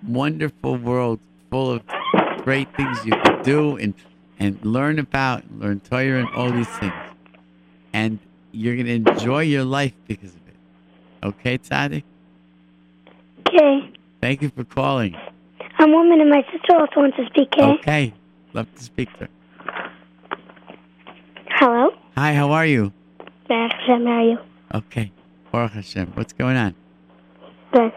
[0.08, 1.88] wonderful world full of
[2.44, 3.94] great things you can do and
[4.40, 6.94] and learn about, learn Torah and all these things.
[7.94, 8.18] And
[8.52, 11.26] you're going to enjoy your life because of it.
[11.28, 12.04] Okay, Tzaddik?
[13.48, 15.16] okay, Thank you for calling.
[15.78, 17.50] I'm a woman and my sister also wants to speak.
[17.54, 17.72] Okay.
[17.74, 18.14] Okay.
[18.54, 19.30] Love to speak to her.
[21.50, 21.92] Hello.
[22.16, 22.92] Hi, how are you?
[23.50, 24.38] How are you?
[24.74, 25.12] Okay.
[25.52, 26.12] Baruch Hashem.
[26.16, 26.76] What's going on?
[27.74, 27.92] Good.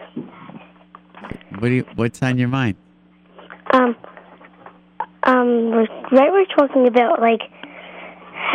[1.59, 2.75] What do you, what's on your mind?
[3.73, 3.95] Um,
[5.23, 7.41] um, we're, right, we're talking about like,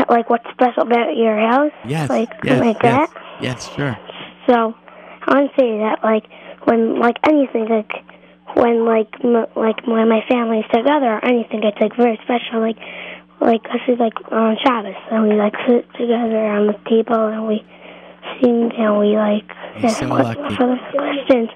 [0.08, 2.08] like what's special about your house, Yes.
[2.08, 3.22] like yes, like yes, that.
[3.42, 3.98] Yes, sure.
[4.46, 4.74] So,
[5.26, 6.24] I want to say that like
[6.64, 7.92] when like anything like
[8.54, 12.60] when like m- like when my family's together or anything, it's like very special.
[12.60, 12.78] Like
[13.40, 17.46] like this is like on Shabbos and we like sit together on the table and
[17.46, 17.64] we
[18.40, 19.44] sing and we like
[19.76, 20.56] You're ask so lucky.
[20.56, 21.48] for the questions.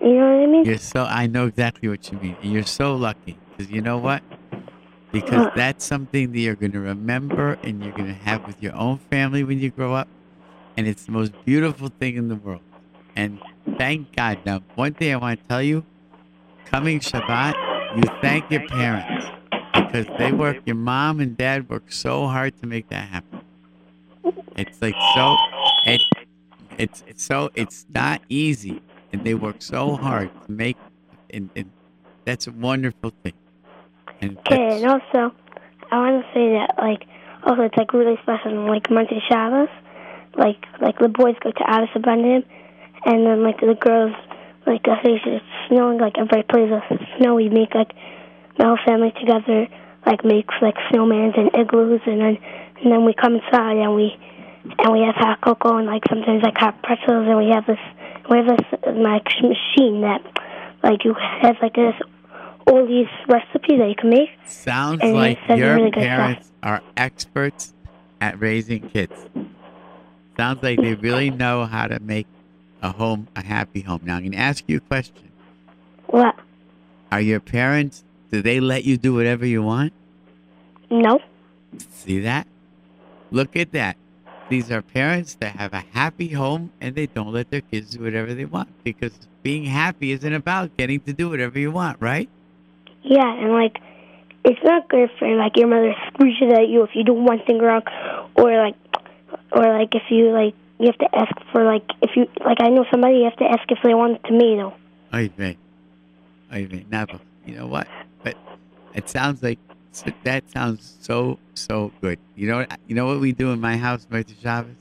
[0.00, 0.64] You know what I mean?
[0.64, 2.36] You're so I know exactly what you mean.
[2.42, 4.22] You're so lucky because you know what?
[5.10, 5.50] Because uh.
[5.56, 8.98] that's something that you're going to remember and you're going to have with your own
[9.10, 10.08] family when you grow up,
[10.76, 12.60] and it's the most beautiful thing in the world.
[13.16, 13.40] And
[13.76, 14.38] thank God.
[14.46, 15.84] Now, one thing I want to tell you:
[16.66, 17.54] coming Shabbat,
[17.96, 19.26] you thank your parents
[19.74, 20.58] because they work.
[20.64, 23.37] Your mom and dad work so hard to make that happen.
[24.56, 25.36] It's like so.
[25.84, 26.02] It,
[26.78, 30.76] it's it's so it's not easy, and they work so hard to make,
[31.30, 31.70] and, and
[32.24, 33.34] that's a wonderful thing.
[34.20, 35.34] And Okay, and also,
[35.90, 37.06] I want to say that, like,
[37.44, 39.68] also it's like really special on like Motzei Shabbos,
[40.36, 42.44] like like the boys go to Avos U'banim,
[43.04, 44.14] and then like the girls,
[44.66, 47.34] like I say it's snowing, like everybody plays with snow.
[47.34, 47.92] We make like
[48.58, 49.66] my whole family together,
[50.06, 52.38] like makes like snowmans and igloos, and then
[52.82, 54.16] and then we come inside and we
[54.78, 57.78] and we have hot cocoa and like sometimes like hot pretzels, and we have this
[58.30, 60.20] we have this like machine that
[60.82, 61.94] like you have like this
[62.66, 64.30] all these recipes that you can make.
[64.46, 67.72] Sounds And like your really parents are experts
[68.20, 69.26] at raising kids.
[70.36, 72.26] Sounds like they really know how to make
[72.82, 74.02] a home a happy home.
[74.04, 75.30] Now I'm going to ask you a question.
[76.06, 76.36] What?
[77.10, 78.04] Are your parents?
[78.30, 79.92] Do they let you do whatever you want?
[80.90, 81.20] No.
[81.90, 82.46] See that?
[83.30, 83.96] Look at that.
[84.48, 88.02] These are parents that have a happy home and they don't let their kids do
[88.02, 89.12] whatever they want because
[89.42, 92.28] being happy isn't about getting to do whatever you want, right?
[93.02, 93.78] Yeah, and like,
[94.44, 97.58] it's not good for like your mother screeches at you if you do one thing
[97.58, 97.82] wrong,
[98.36, 98.76] or like,
[99.52, 102.68] or like if you like you have to ask for like if you like I
[102.68, 104.74] know somebody you have to ask if they want a tomato.
[105.14, 105.58] Oy vey.
[106.52, 106.86] Oy vey.
[106.90, 107.20] Never.
[107.44, 107.88] You know what?
[108.22, 108.36] But
[108.94, 109.58] it sounds like
[110.24, 112.18] that sounds so so good.
[112.34, 112.80] You know what?
[112.86, 114.76] You know what we do in my house, Motzei Shabbos?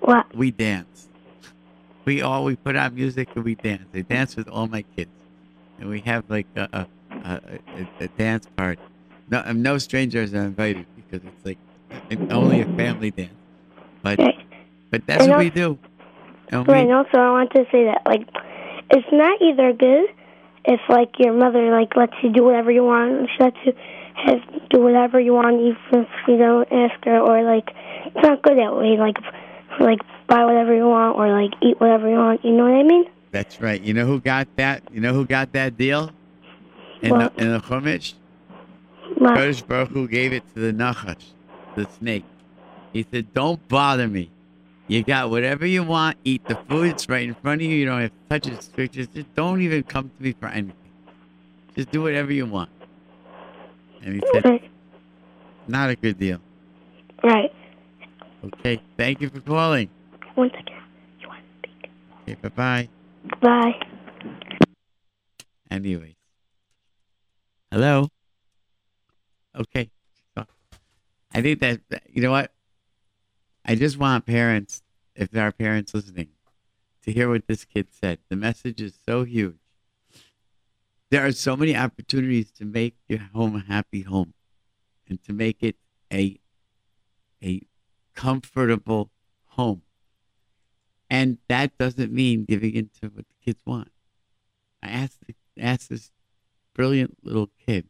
[0.00, 0.34] What?
[0.34, 1.08] We dance.
[2.04, 3.88] We all we put on music and we dance.
[3.94, 5.10] I dance with all my kids,
[5.78, 6.86] and we have like a a,
[7.24, 7.40] a,
[7.76, 8.80] a, a dance party.
[9.28, 11.58] No, no strangers are invited because it's like
[12.30, 13.32] only a family dance.
[14.02, 14.20] But
[14.90, 15.78] but that's And what al- we do.
[16.50, 16.84] And Right.
[16.84, 18.28] And also, I want to say that like
[18.90, 20.08] it's not either good
[20.64, 23.72] if like your mother like lets you do whatever you want, she lets you
[24.70, 27.70] do whatever you want, even if you don't ask her, or like
[28.06, 28.96] it's not good that way.
[28.98, 29.16] Like
[29.80, 32.44] like buy whatever you want, or like eat whatever you want.
[32.44, 33.04] You know what I mean?
[33.30, 33.80] that's right.
[33.82, 34.82] You know who got that?
[34.92, 36.10] You know who got that deal?
[37.02, 37.36] In What?
[37.36, 38.14] the in the Chumash,
[39.18, 41.32] Kodesh Baruch Hu gave it to the Nachash,
[41.74, 42.24] the snake.
[42.92, 44.30] He said, "Don't bother me.
[44.86, 46.16] You got whatever you want.
[46.24, 46.90] Eat the food.
[46.90, 47.74] It's right in front of you.
[47.74, 49.12] You don't have to touch it.
[49.12, 50.74] Just don't even come to me for anything.
[51.74, 52.70] Just do whatever you want."
[54.04, 54.70] And he said, right,
[55.66, 56.38] "Not a good deal."
[57.22, 57.52] right.
[58.44, 58.80] Okay.
[58.98, 59.88] Thank you for calling.
[60.34, 60.76] One second.
[61.20, 61.90] You want to speak?
[62.22, 62.34] Okay.
[62.42, 62.88] Bye bye.
[63.40, 63.80] Bye.
[65.70, 66.16] Anyway.
[67.72, 68.08] Hello.
[69.56, 69.90] Okay.
[71.34, 72.52] I think that you know what?
[73.64, 74.82] I just want parents,
[75.16, 76.28] if there are parents listening,
[77.02, 78.18] to hear what this kid said.
[78.28, 79.56] The message is so huge.
[81.14, 84.34] There are so many opportunities to make your home a happy home
[85.08, 85.76] and to make it
[86.12, 86.40] a
[87.40, 87.62] a
[88.16, 89.12] comfortable
[89.50, 89.82] home.
[91.08, 93.92] And that doesn't mean giving in to what the kids want.
[94.82, 95.22] I asked
[95.56, 96.10] asked this
[96.74, 97.88] brilliant little kid,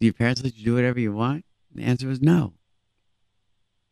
[0.00, 1.44] Do your parents let you do whatever you want?
[1.70, 2.54] And the answer was no.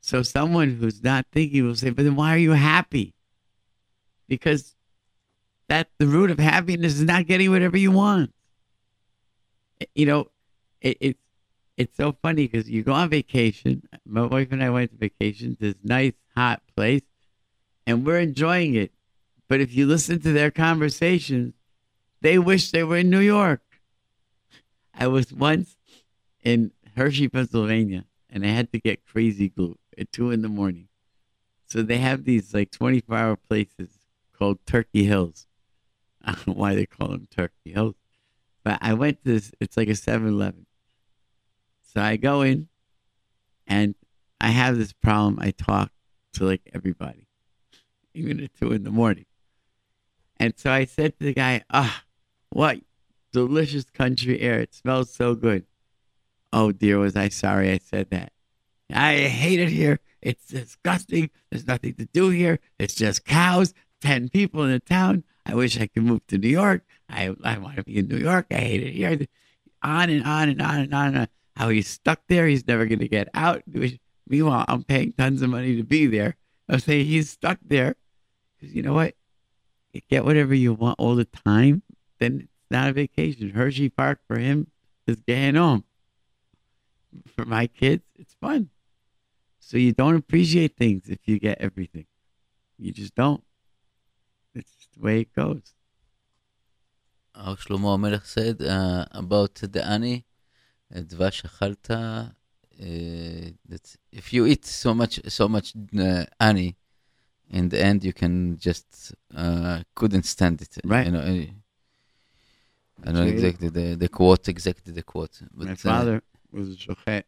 [0.00, 3.12] So someone who's not thinking will say, But then why are you happy?
[4.26, 4.75] Because
[5.68, 8.32] that the root of happiness is not getting whatever you want.
[9.94, 10.26] You know,
[10.80, 11.20] it, it's
[11.76, 13.82] it's so funny because you go on vacation.
[14.06, 17.02] My wife and I went to vacation to this nice hot place,
[17.86, 18.92] and we're enjoying it.
[19.48, 21.54] But if you listen to their conversations,
[22.22, 23.62] they wish they were in New York.
[24.94, 25.76] I was once
[26.42, 30.88] in Hershey, Pennsylvania, and I had to get crazy glue at two in the morning.
[31.66, 33.90] So they have these like 24 hour places
[34.32, 35.46] called Turkey Hills.
[36.28, 37.94] I don't know why they call them Turkey Hills,
[38.64, 40.66] but I went to this, it's like a 7 Eleven.
[41.82, 42.68] So I go in
[43.66, 43.94] and
[44.40, 45.38] I have this problem.
[45.40, 45.90] I talk
[46.34, 47.28] to like everybody,
[48.12, 49.24] even at two in the morning.
[50.38, 52.04] And so I said to the guy, ah,
[52.50, 52.80] what
[53.32, 54.60] delicious country air.
[54.60, 55.66] It smells so good.
[56.52, 58.32] Oh dear, was I sorry I said that.
[58.90, 60.00] I hate it here.
[60.22, 61.30] It's disgusting.
[61.50, 62.60] There's nothing to do here.
[62.78, 65.24] It's just cows, 10 people in the town.
[65.46, 66.82] I wish I could move to New York.
[67.08, 68.46] I, I want to be in New York.
[68.50, 69.18] I hate it here.
[69.82, 71.06] On and on and on and on.
[71.08, 71.28] And on.
[71.56, 72.46] How he's stuck there.
[72.46, 73.62] He's never going to get out.
[74.28, 76.36] Meanwhile, I'm paying tons of money to be there.
[76.68, 77.94] I'm saying he's stuck there.
[78.58, 79.14] Because you know what?
[79.92, 81.82] You get whatever you want all the time,
[82.18, 83.50] then it's not a vacation.
[83.50, 84.66] Hershey Park for him
[85.06, 85.84] is getting home.
[87.34, 88.70] For my kids, it's fun.
[89.60, 92.06] So you don't appreciate things if you get everything.
[92.78, 93.42] You just don't.
[94.56, 95.74] It's just the way it goes.
[97.34, 100.24] Our Shlomo Melech said uh, about the ani,
[100.94, 102.24] uh, uh,
[103.68, 106.76] that if you eat so much, so much uh, ani,
[107.50, 110.78] in the end you can just uh, couldn't stand it.
[110.84, 111.06] Right.
[111.06, 111.54] You know, I,
[113.04, 115.38] I know exactly the, the quote, exactly the quote.
[115.54, 117.24] But, My uh, father was a shochet.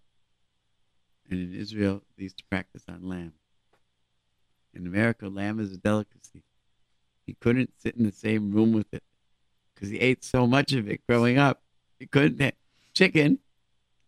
[1.30, 3.34] And in Israel, they used to practice on lamb.
[4.72, 6.42] In America, lamb is a delicacy.
[7.28, 9.02] He couldn't sit in the same room with it
[9.74, 11.56] because he ate so much of it growing up.
[12.00, 12.54] He couldn't have
[12.94, 13.30] chicken.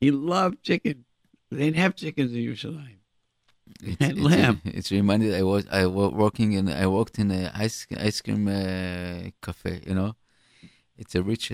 [0.01, 1.05] He loved chicken.
[1.51, 2.97] They didn't have chickens in Yerushalayim.
[3.83, 4.57] It's, And it's, lamb.
[4.65, 8.49] it's reminded I was I was working in I worked in a ice ice cream
[8.49, 9.83] uh, cafe.
[9.87, 10.11] You know,
[10.97, 11.53] it's a rich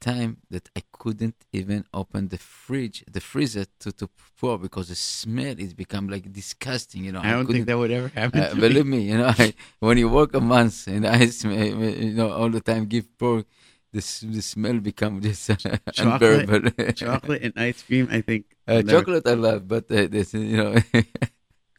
[0.00, 4.08] time that I couldn't even open the fridge, the freezer to to
[4.40, 7.04] pour because the smell is become like disgusting.
[7.04, 8.40] You know, I don't couldn't- think that would ever happen.
[8.40, 8.60] uh, to me.
[8.60, 12.30] believe me, you know, I, when you work a month in ice, uh, you know,
[12.32, 13.46] all the time give pork,
[13.92, 14.00] the
[14.34, 15.56] the smell become just uh,
[15.92, 16.92] Chocolate- unbearable.
[16.94, 18.44] Chocolate and ice cream, I think.
[18.66, 20.74] uh, never- chocolate I love, but uh, this, you know.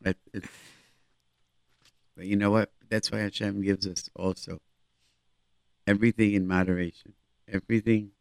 [0.01, 0.17] But
[2.17, 2.71] you know what?
[2.89, 4.60] That's why Hashem gives us also
[5.88, 7.13] everything in moderation.
[7.52, 8.12] Everything.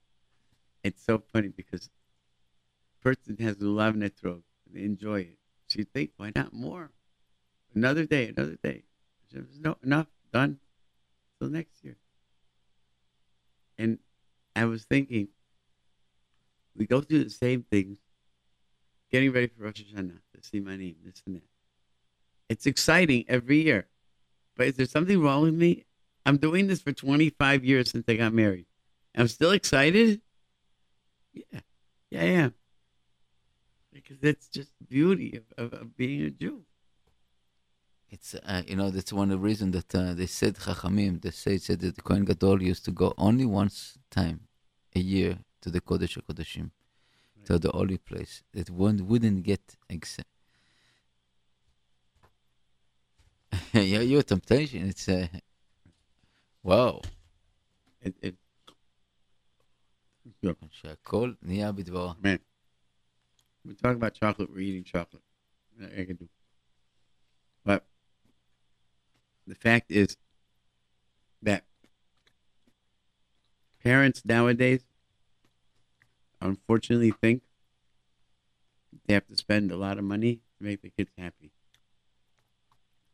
[0.82, 1.90] It's so funny because
[3.02, 4.42] person has love netrog.
[4.72, 5.38] They enjoy it.
[5.68, 6.90] So you think, why not more?
[7.74, 8.84] Another day, another day.
[9.32, 10.58] Says, no, enough, done.
[11.38, 11.96] Till next year.
[13.76, 13.98] And
[14.56, 15.28] I was thinking,
[16.74, 17.98] we go through the same things,
[19.10, 21.42] getting ready for Rosh Hashanah, to see my name, this and that.
[22.48, 23.86] It's exciting every year.
[24.56, 25.84] But is there something wrong with me?
[26.24, 28.66] I'm doing this for 25 years since I got married.
[29.14, 30.20] I'm still excited?
[31.32, 31.60] Yeah.
[32.10, 32.54] Yeah, I am.
[33.92, 36.64] Because that's just the beauty of, of, of being a Jew.
[38.10, 41.20] It's uh, you know that's one of the reasons that uh, they said Chachamim.
[41.20, 44.40] They say said that the Kohen Gadol used to go only once time
[44.94, 46.70] a year to the Kodesh Kodeshim,
[47.44, 48.42] to the holy place.
[48.54, 50.28] That one wouldn't get except.
[53.72, 54.88] yeah, your temptation.
[54.88, 55.28] It's uh,
[56.62, 57.02] wow.
[58.00, 58.36] It, it.
[60.70, 62.12] שהכל נהיה בדברו.
[62.12, 62.36] אמן.
[63.66, 65.22] We talk about chocolate, we're eating chocolate.
[65.80, 66.28] I can do.
[67.64, 67.84] But
[69.46, 70.16] the fact is
[71.42, 71.64] that
[73.82, 74.84] parents nowadays
[76.40, 77.42] unfortunately think
[79.06, 81.50] they have to spend a lot of money to make the kids happy.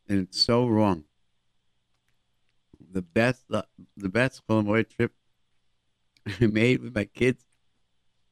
[0.09, 1.05] And it's so wrong.
[2.93, 5.13] The best the, best Chol Hamoed trip
[6.27, 7.45] I made with my kids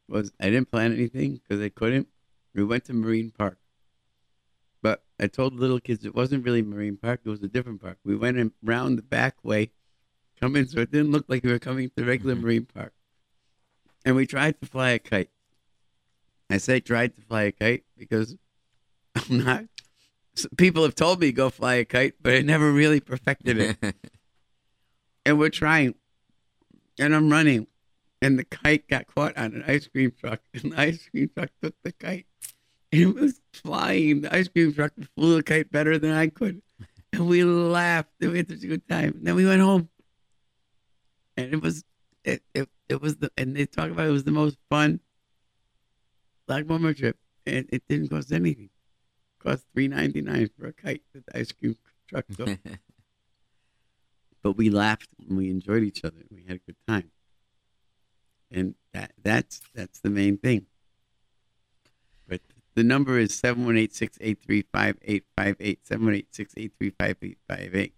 [0.09, 2.09] was I didn't plan anything because I couldn't.
[2.55, 3.59] We went to Marine Park.
[4.83, 7.81] But I told the little kids it wasn't really Marine Park, it was a different
[7.81, 7.99] park.
[8.05, 9.71] We went around the back way,
[10.41, 12.45] coming, so it didn't look like we were coming to regular mm-hmm.
[12.45, 12.93] Marine Park.
[14.05, 15.31] And we tried to fly a kite.
[16.51, 18.37] I say tried to fly a kite because
[19.15, 19.65] I'm not.
[20.57, 23.95] People have told me go fly a kite, but I never really perfected it.
[25.27, 25.95] and we're trying.
[26.99, 27.67] And I'm running
[28.23, 31.51] and the kite got caught on an ice cream truck, and the ice cream truck
[31.61, 32.27] took the kite.
[32.93, 34.21] It was flying.
[34.21, 36.63] The ice cream truck flew the kite better than I could.
[37.13, 38.11] And we laughed.
[38.21, 39.15] We had such a good time.
[39.17, 39.89] And then we went home.
[41.37, 41.85] And it was
[42.25, 45.01] it, it it was the and they talk about it was the most fun
[46.47, 47.17] Black Bomber trip.
[47.47, 48.71] And it didn't cost anything.
[48.71, 51.77] It cost three ninety nine for a kite that the ice cream
[52.09, 52.59] truck took.
[54.43, 56.19] but we laughed and we enjoyed each other.
[56.31, 57.11] And We had a good time
[58.53, 60.67] and that that's that's the main thing.
[62.29, 62.43] But
[62.75, 66.15] the number is seven one eight six eight three five eight five eight seven one
[66.15, 67.95] eight six eight three five eight five eight.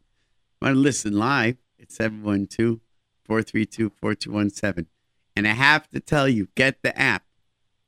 [0.62, 1.56] Want to listen live?
[1.78, 4.86] It's 712-432-4217.
[5.36, 7.24] And I have to tell you, get the app.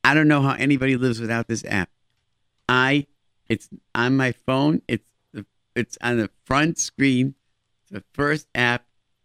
[0.05, 1.89] I don't know how anybody lives without this app.
[2.69, 3.07] I,
[3.49, 4.83] it's on my phone.
[4.89, 7.35] It's the, it's on the front screen.
[7.83, 8.85] It's the first app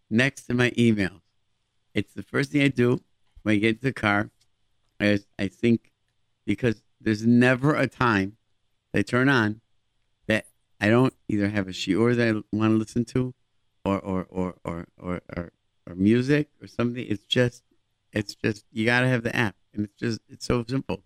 [0.09, 1.19] next to my emails.
[1.93, 3.01] It's the first thing I do
[3.43, 4.29] when I get to the car,
[4.99, 5.91] I, I think
[6.45, 8.37] because there's never a time
[8.93, 9.61] they turn on
[10.27, 10.45] that
[10.79, 13.33] I don't either have a shiur that I want to listen to
[13.85, 15.51] or or or or or, or,
[15.87, 17.05] or music or something.
[17.07, 17.63] It's just
[18.13, 21.03] it's just you gotta have the app and it's just it's so simple.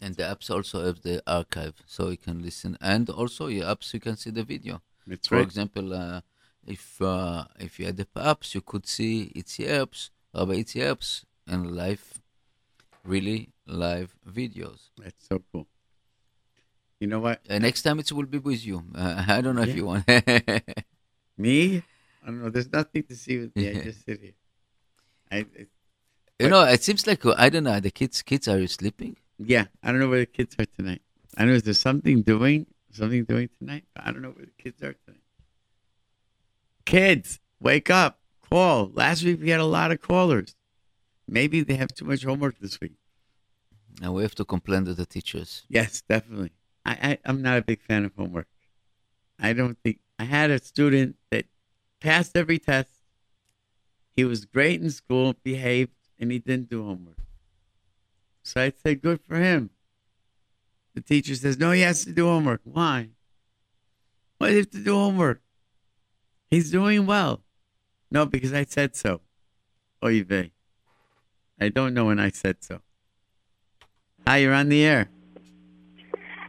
[0.00, 3.94] And the apps also have the archive, so you can listen, and also your apps
[3.94, 4.82] you can see the video.
[5.06, 5.44] That's For right.
[5.44, 6.22] example, uh,
[6.66, 11.24] if uh, if you had the apps, you could see its apps, Rabbi its apps,
[11.46, 12.20] and live,
[13.04, 14.90] really live videos.
[14.98, 15.66] That's so cool.
[17.00, 17.40] You know what?
[17.50, 18.84] Uh, next time it will be with you.
[18.94, 19.70] Uh, I don't know Yeah.
[19.70, 20.06] if you want.
[21.36, 21.82] Me?
[22.22, 22.50] I don't know.
[22.50, 23.68] There's nothing to see with me.
[23.70, 24.32] I just sit here.
[25.30, 25.68] I, it,
[26.38, 27.80] you know, it seems like uh, I don't know.
[27.80, 29.16] The kids, kids, are you sleeping?
[29.38, 31.02] yeah, I don't know where the kids are tonight.
[31.36, 34.94] I know there's something doing, something doing tonight, I don't know where the kids are
[35.04, 35.22] tonight.
[36.84, 38.18] Kids, wake up,
[38.50, 38.90] call.
[38.94, 40.54] Last week we had a lot of callers.
[41.32, 42.92] Maybe they have too much homework this week.
[44.02, 45.62] And we have to complain to the teachers.
[45.66, 46.52] Yes, definitely.
[46.84, 48.48] I, I I'm not a big fan of homework.
[49.38, 51.46] I don't think I had a student that
[52.00, 52.90] passed every test.
[54.14, 57.16] He was great in school, behaved, and he didn't do homework.
[58.42, 59.70] So I said, "Good for him."
[60.94, 62.60] The teacher says, "No, he has to do homework.
[62.64, 63.08] Why?
[64.36, 65.40] Why do you have to do homework?
[66.50, 67.42] He's doing well."
[68.10, 69.22] No, because I said so.
[70.02, 70.52] Oh, Oy vey.
[71.62, 72.80] I don't know when I said so.
[74.26, 75.08] Hi, you're on the air.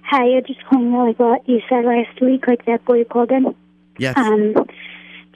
[0.09, 3.31] Hi, you're just calling me like what you said last week, like that boy called
[3.31, 3.55] in.
[3.97, 4.17] Yes.
[4.17, 4.53] Um,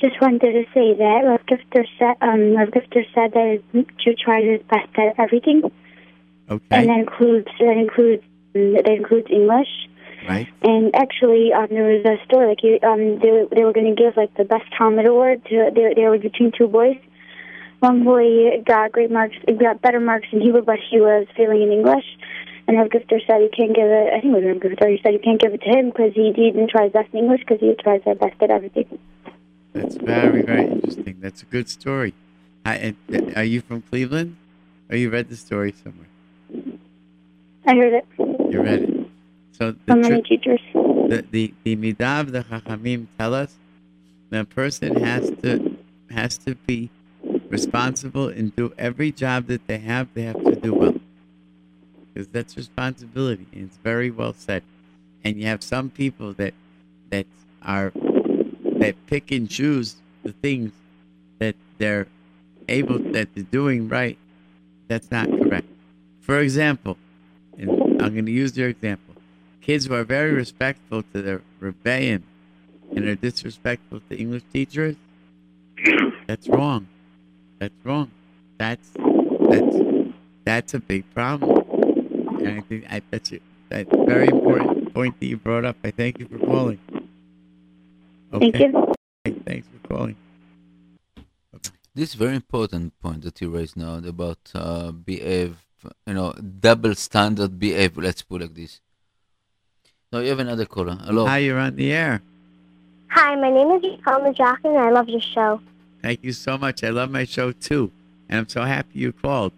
[0.01, 3.61] just wanted to say that Rev Gifter said, um, Rev Gifter said that
[4.03, 5.61] Jew tries his best at everything,
[6.49, 6.65] Okay.
[6.71, 8.23] and that includes that includes
[8.53, 9.69] that includes English.
[10.27, 10.47] right.
[10.63, 14.01] And actually, um, there was a story like you, um, they they were going to
[14.01, 16.97] give like the best Talmud award to they they were between two boys.
[17.79, 21.71] One boy got great marks, got better marks in Hebrew, but he was failing in
[21.71, 22.05] English.
[22.67, 24.13] And Rev Gifter said you can't give it.
[24.13, 24.89] I think it was Rev Gifter.
[24.91, 27.19] He said you can't give it to him because he didn't try his best in
[27.19, 28.99] English because he tries his best at everything.
[29.73, 31.17] That's very, very interesting.
[31.21, 32.13] That's a good story.
[32.65, 32.97] And
[33.35, 34.35] are you from Cleveland?
[34.89, 36.07] Or you read the story somewhere?
[37.65, 39.07] I heard it You read it.
[39.51, 40.61] So the from many teachers.
[40.73, 43.55] the the the midav the chachamim tell us
[44.29, 45.77] the person has to
[46.09, 46.89] has to be
[47.49, 50.07] responsible and do every job that they have.
[50.13, 50.95] They have to do well
[52.13, 54.63] because that's responsibility, and it's very well said.
[55.23, 56.53] And you have some people that
[57.09, 57.25] that
[57.61, 57.91] are
[58.79, 60.71] that pick and choose the things
[61.39, 62.07] that they're
[62.67, 64.17] able that they're doing right.
[64.87, 65.67] That's not correct.
[66.21, 66.97] For example,
[67.57, 67.69] and
[68.01, 69.07] I'm going to use your example
[69.67, 72.23] kids who are very respectful to their rebellion
[72.95, 74.95] and are disrespectful to English teachers,
[76.25, 76.87] that's wrong.
[77.59, 78.11] That's wrong.
[78.57, 78.89] That's
[79.49, 79.77] that's
[80.45, 81.63] that's a big problem.
[82.39, 83.39] And I think I, that's a,
[83.69, 85.75] that's a very important point that you brought up.
[85.83, 86.79] I thank you for calling.
[88.31, 88.95] Thank you.
[89.27, 90.15] Okay, Thanks for calling.
[91.95, 95.57] This very important point that you raised now about uh, behave,
[96.05, 97.97] you know, double standard behave.
[97.97, 98.81] Let's put like this.
[100.11, 100.95] Now you have another caller.
[101.01, 101.25] Hello.
[101.25, 102.21] Hi, you're on the air.
[103.09, 105.59] Hi, my name is Yukama Jock, and I love your show.
[106.07, 106.85] Thank you so much.
[106.85, 107.91] I love my show too,
[108.29, 109.51] and I'm so happy you called.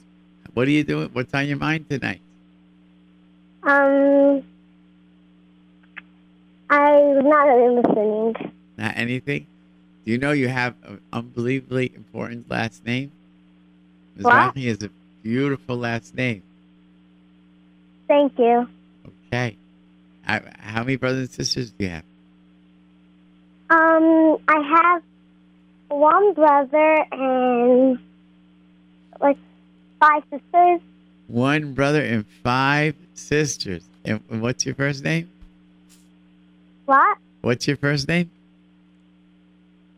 [0.56, 1.12] What are you doing?
[1.14, 2.22] What's on your mind tonight?
[3.62, 4.42] Um,
[6.72, 8.36] I'm not really listening.
[8.80, 9.46] Not anything?
[10.04, 13.12] Do you know you have an unbelievably important last name?
[14.18, 14.90] Mizrahi is a
[15.22, 16.42] beautiful last name.
[18.08, 18.68] Thank you.
[19.28, 19.56] Okay.
[20.28, 22.04] I, how many brothers and sisters do you have?
[23.70, 25.04] Um, I have
[25.90, 28.00] one brother and
[29.20, 29.38] like
[30.00, 30.82] five sisters.
[31.28, 33.84] One brother and five sisters.
[34.06, 35.30] And what's your first name?
[36.86, 37.18] What?
[37.42, 38.32] What's your first name?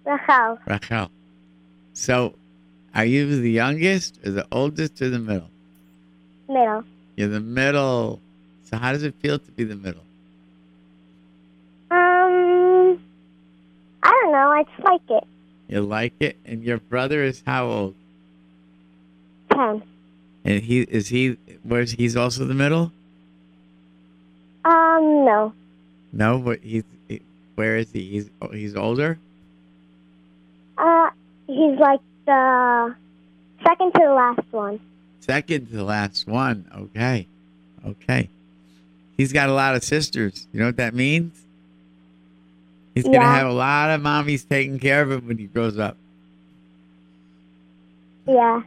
[0.05, 0.59] Rachel.
[0.65, 1.11] Rachel.
[1.93, 2.33] So,
[2.93, 5.49] are you the youngest or the oldest or the middle?
[6.49, 6.83] Middle.
[7.15, 8.19] You're the middle.
[8.65, 10.03] So, how does it feel to be the middle?
[11.91, 13.01] Um,
[14.03, 14.51] I don't know.
[14.51, 15.23] I just like it.
[15.71, 16.35] You like it?
[16.45, 17.95] And your brother is how old?
[19.49, 19.81] Ten.
[20.43, 22.91] And he is he where's he's also the middle?
[24.65, 25.53] Um, no.
[26.11, 27.21] No, but he's he,
[27.55, 28.03] where is he?
[28.09, 29.17] He's oh, he's older.
[30.77, 31.09] Uh,
[31.47, 32.93] he's like the
[33.63, 34.79] second to the last one.
[35.21, 36.69] Second to the last one.
[36.75, 37.27] Okay,
[37.87, 38.29] okay.
[39.15, 40.47] He's got a lot of sisters.
[40.51, 41.39] You know what that means?
[42.95, 43.35] He's gonna Yeah.
[43.35, 45.97] have a lot of mommies taking care of him when he grows up.
[48.27, 48.63] Yeah.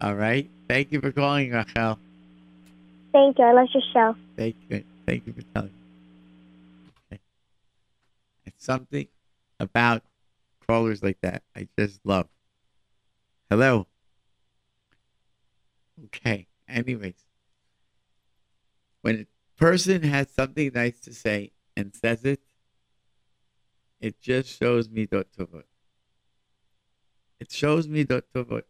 [0.00, 0.50] All right.
[0.68, 1.98] Thank you for calling, Rachel.
[3.12, 3.44] Thank you.
[3.44, 4.16] I love your show.
[4.36, 4.84] Thank you.
[5.06, 6.90] Thank you for telling me.
[7.12, 7.20] Okay.
[8.44, 9.08] It's something
[9.58, 10.02] about
[10.66, 12.28] callers like that I just love.
[13.50, 13.86] Hello.
[16.06, 16.46] Okay.
[16.68, 17.24] Anyways,
[19.00, 19.26] when a
[19.58, 22.40] person has something nice to say and says it,
[24.00, 25.64] it just shows me dot tovot.
[27.40, 28.62] It shows me dot tovot.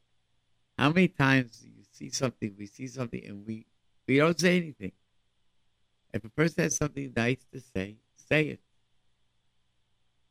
[0.77, 3.67] How many times do you see something, we see something, and we
[4.07, 4.93] we don't say anything.
[6.15, 8.61] If a person has something nice to say, say it.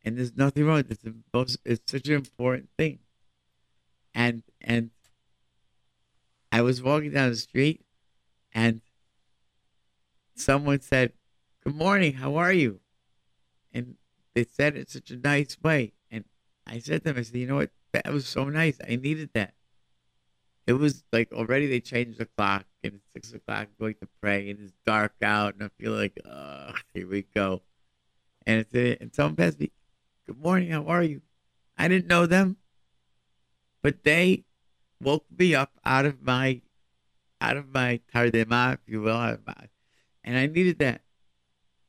[0.04, 0.84] And there's nothing wrong.
[0.88, 2.98] It's, most, it's such an important thing.
[4.14, 4.90] And and
[6.50, 7.84] I was walking down the street,
[8.52, 8.80] and
[10.34, 11.12] someone said,
[11.62, 12.14] "Good morning.
[12.14, 12.80] How are you?"
[13.72, 13.96] And
[14.38, 15.94] they said it in such a nice way.
[16.10, 16.24] And
[16.66, 17.70] I said to them, "I said, you know what?
[17.92, 18.78] That was so nice.
[18.86, 19.54] I needed that."
[20.66, 24.08] It was like already they changed the clock and it's six o'clock I'm going to
[24.20, 27.62] pray and it's dark out and I feel like, oh, here we go.
[28.46, 29.72] And it's and someone passed me,
[30.26, 31.22] Good morning, how are you?
[31.78, 32.58] I didn't know them,
[33.82, 34.44] but they
[35.00, 36.60] woke me up out of my
[37.40, 39.38] out of my tardema, if you will,
[40.22, 41.00] and I needed that.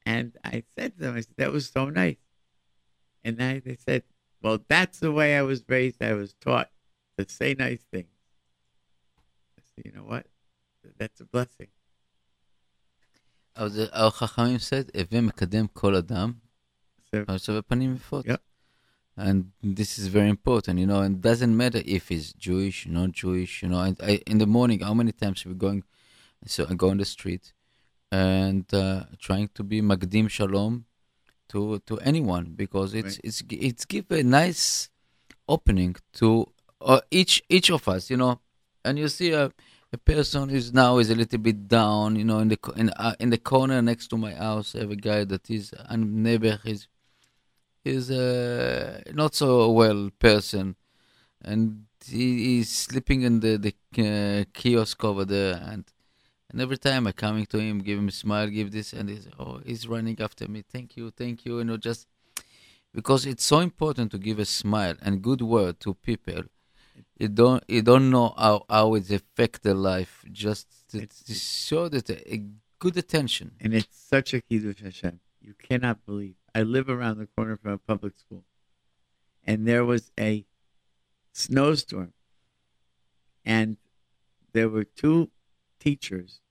[0.06, 2.16] And I said to them, I said, that was so nice.
[3.24, 4.03] And I, they said,
[4.41, 6.01] well, that's the way I was raised.
[6.01, 6.70] I was taught
[7.17, 8.07] to say nice things.
[9.57, 10.26] I said, you know what?
[10.97, 11.67] That's a blessing.
[13.55, 15.30] Oh, Our oh, Chachamim said, הווה
[19.17, 23.61] And this is very important, you know, and doesn't matter if he's Jewish, not Jewish,
[23.61, 23.82] you know.
[23.82, 25.84] And I, in the morning, how many times we're going,
[26.45, 27.51] so I go on the street
[28.11, 30.86] and uh, trying to be Makdim Shalom
[31.50, 33.22] to to anyone because it's Right.
[33.24, 34.89] it's it's give a nice
[35.47, 36.47] opening to
[36.82, 38.39] uh, each each of us, you know.
[38.86, 39.52] And you see a
[39.91, 43.16] a person is now is a little bit down, you know, in the in uh,
[43.20, 44.76] in the corner next to my house.
[44.76, 46.60] I have a guy that is a neighbor.
[46.64, 46.88] He's
[47.84, 50.76] is a not so well person,
[51.41, 55.86] and he, is sleeping in the the uh, kiosk over there, and
[56.50, 59.28] and every time I coming to him, give him a smile, give this, and he's
[59.38, 60.64] oh he's running after me.
[60.68, 61.60] Thank you, thank you.
[61.60, 62.08] You know, just
[62.93, 66.43] because it's so important to give a smile and good word to people.
[67.18, 70.26] You don't you don't know how how it affect their life.
[70.32, 72.43] Just to, to show that a, a
[72.80, 73.52] good attention.
[73.62, 75.20] And it's such a kiddush Hashem.
[75.41, 76.36] You cannot believe.
[76.56, 78.43] I live around the corner from a public school,
[79.45, 80.45] and there was a
[81.32, 82.14] snowstorm,
[83.45, 83.78] and
[84.52, 85.30] there were two
[85.80, 86.42] teachers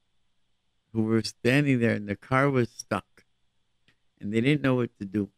[0.93, 3.25] who were standing there, and the car was stuck,
[4.21, 5.31] and they didn't know what to do.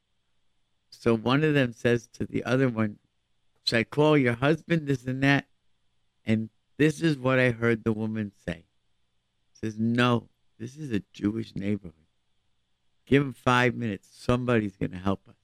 [0.91, 2.99] So one of them says to the other one,
[3.65, 5.47] Should I call your husband, this and that?
[6.25, 8.65] And this is what I heard the woman say.
[9.53, 10.29] Says, No,
[10.59, 11.95] this is a Jewish neighborhood.
[13.07, 14.09] Give him five minutes.
[14.13, 15.35] Somebody's going to help us.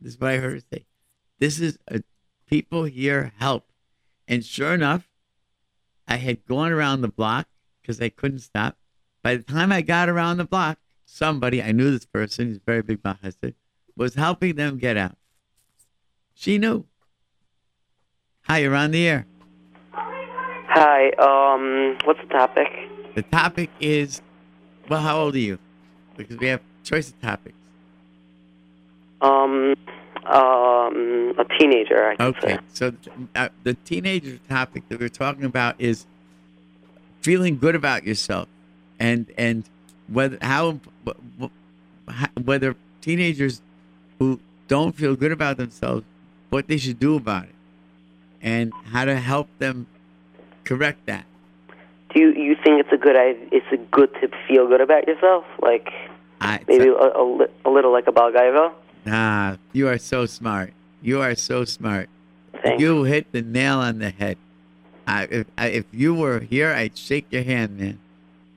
[0.00, 0.86] This is what I heard her say.
[1.38, 2.02] This is a
[2.46, 3.70] people here help.
[4.28, 5.08] And sure enough,
[6.06, 7.46] I had gone around the block
[7.80, 8.76] because I couldn't stop.
[9.22, 12.82] By the time I got around the block, somebody, I knew this person, he's very
[12.82, 13.54] big Bahassid,
[13.96, 15.16] was helping them get out.
[16.34, 16.86] She knew.
[18.42, 19.26] Hi, you're on the air.
[19.92, 22.68] Hi, um, what's the topic?
[23.14, 24.20] The topic is,
[24.88, 25.58] well, how old are you?
[26.16, 27.56] Because we have choice of topics.
[29.20, 29.74] Um,
[30.26, 32.58] um, a teenager, I Okay, say.
[32.72, 32.92] so
[33.34, 36.06] uh, the teenager topic that we're talking about is
[37.22, 38.48] feeling good about yourself,
[38.98, 39.64] and and
[40.08, 41.10] whether how wh-
[41.42, 43.60] wh- how- whether teenagers
[44.18, 46.04] who don't feel good about themselves,
[46.50, 47.54] what they should do about it,
[48.42, 49.86] and how to help them
[50.64, 51.24] correct that.
[52.14, 55.06] Do you, you think it's a good idea, it's a good to feel good about
[55.08, 55.44] yourself?
[55.60, 55.90] Like,
[56.40, 58.72] I, maybe a, a, a little like a baal gaavah?
[59.06, 60.72] Ah, you are so smart.
[61.02, 62.08] You are so smart.
[62.62, 62.80] Thanks.
[62.80, 64.38] You hit the nail on the head.
[65.06, 68.00] I, if, I, if you were here, I'd shake your hand, man.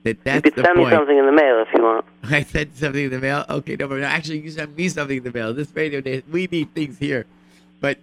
[0.04, 0.90] That that's you could send point.
[0.90, 2.04] me something in the mail if you want.
[2.24, 3.44] I sent something in the mail.
[3.48, 5.52] Okay, no, but actually, you sent me something in the mail.
[5.52, 7.26] This radio day, we need things here.
[7.80, 7.98] But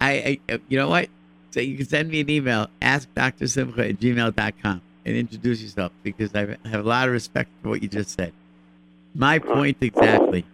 [0.00, 1.08] I, I you know what?
[1.52, 6.56] So you can send me an email, askdrsimcha at gmail.com, and introduce yourself because I
[6.68, 8.32] have a lot of respect for what you just said.
[9.14, 10.44] My point exactly.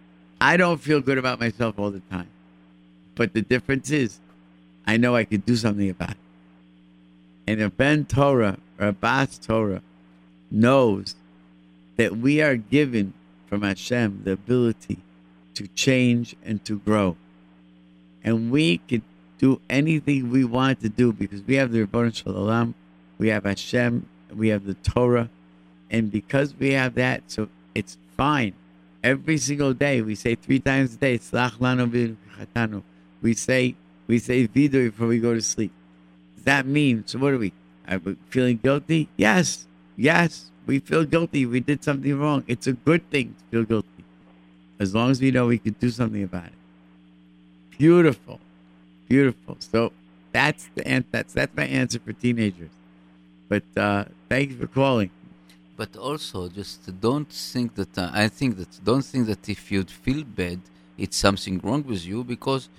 [0.43, 2.27] I don't feel good about myself all the time.
[3.15, 4.19] But the difference is,
[4.85, 6.17] I know I could do something about it.
[7.47, 9.81] And a Ben Torah or a Bas Torah
[10.51, 11.15] knows
[11.95, 13.13] that we are given
[13.47, 14.97] from Hashem the ability
[15.53, 17.15] to change and to grow.
[18.21, 19.03] And we could
[19.37, 22.73] do anything we want to do because we have the Ribbono Shel Olam,
[23.17, 25.29] we have Hashem, we have the Torah,
[25.89, 28.53] and because we have that, so it's fine.
[29.03, 31.19] Every single day, we say three times a day.
[33.21, 33.75] We say
[34.07, 35.71] we say vidu before we go to sleep.
[36.35, 37.03] Does that mean?
[37.05, 37.53] So what are we?
[37.87, 39.09] Are we feeling guilty?
[39.17, 40.51] Yes, yes.
[40.65, 41.45] We feel guilty.
[41.45, 42.43] We did something wrong.
[42.47, 44.05] It's a good thing to feel guilty,
[44.79, 46.53] as long as we know we could do something about it.
[47.77, 48.39] Beautiful,
[49.09, 49.57] beautiful.
[49.59, 49.91] So
[50.31, 52.71] that's the that's that's my answer for teenagers.
[53.49, 55.11] But uh, thank you for calling.
[55.75, 57.97] But also, just don't think that.
[57.97, 60.59] Uh, I think that don't think that if you feel bad,
[60.97, 62.69] it's something wrong with you because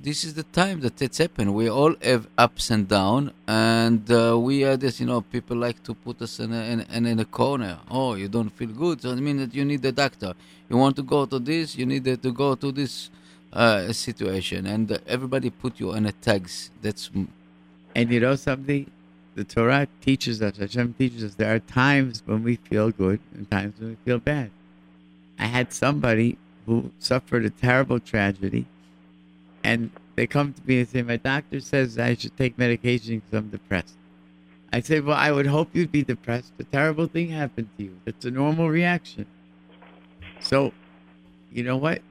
[0.00, 1.54] this is the time that it's happened.
[1.54, 5.00] We all have ups and downs, and uh, we are this.
[5.00, 7.78] You know, people like to put us in a, in, in, a corner.
[7.90, 10.34] Oh, you don't feel good, so I mean that you need a doctor.
[10.68, 13.10] You want to go to this, you need to go to this
[13.52, 16.70] uh, situation, and everybody put you on a tags.
[16.82, 17.10] That's
[17.94, 18.90] And you know something?
[19.34, 23.50] The Torah teaches us, Hashem teaches us, there are times when we feel good and
[23.50, 24.50] times when we feel bad.
[25.38, 28.66] I had somebody who suffered a terrible tragedy,
[29.64, 33.36] and they come to me and say, My doctor says I should take medication because
[33.36, 33.94] I'm depressed.
[34.72, 36.52] I say, Well, I would hope you'd be depressed.
[36.60, 37.98] A terrible thing happened to you.
[38.06, 39.26] It's a normal reaction.
[40.40, 40.72] So,
[41.52, 42.02] you know what?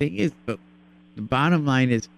[0.00, 0.58] Thing is, but
[1.14, 2.08] the bottom line is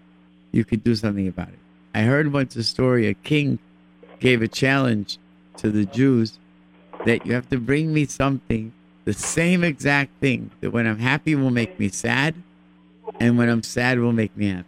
[0.53, 1.59] you could do something about it.
[1.95, 3.59] I heard once a story a king
[4.21, 5.19] gave a challenge
[5.59, 6.39] to the Jews
[7.05, 8.73] that you have to bring me something,
[9.05, 12.35] the same exact thing, that when I'm happy will make me sad,
[13.21, 14.67] and when I'm sad will make me happy.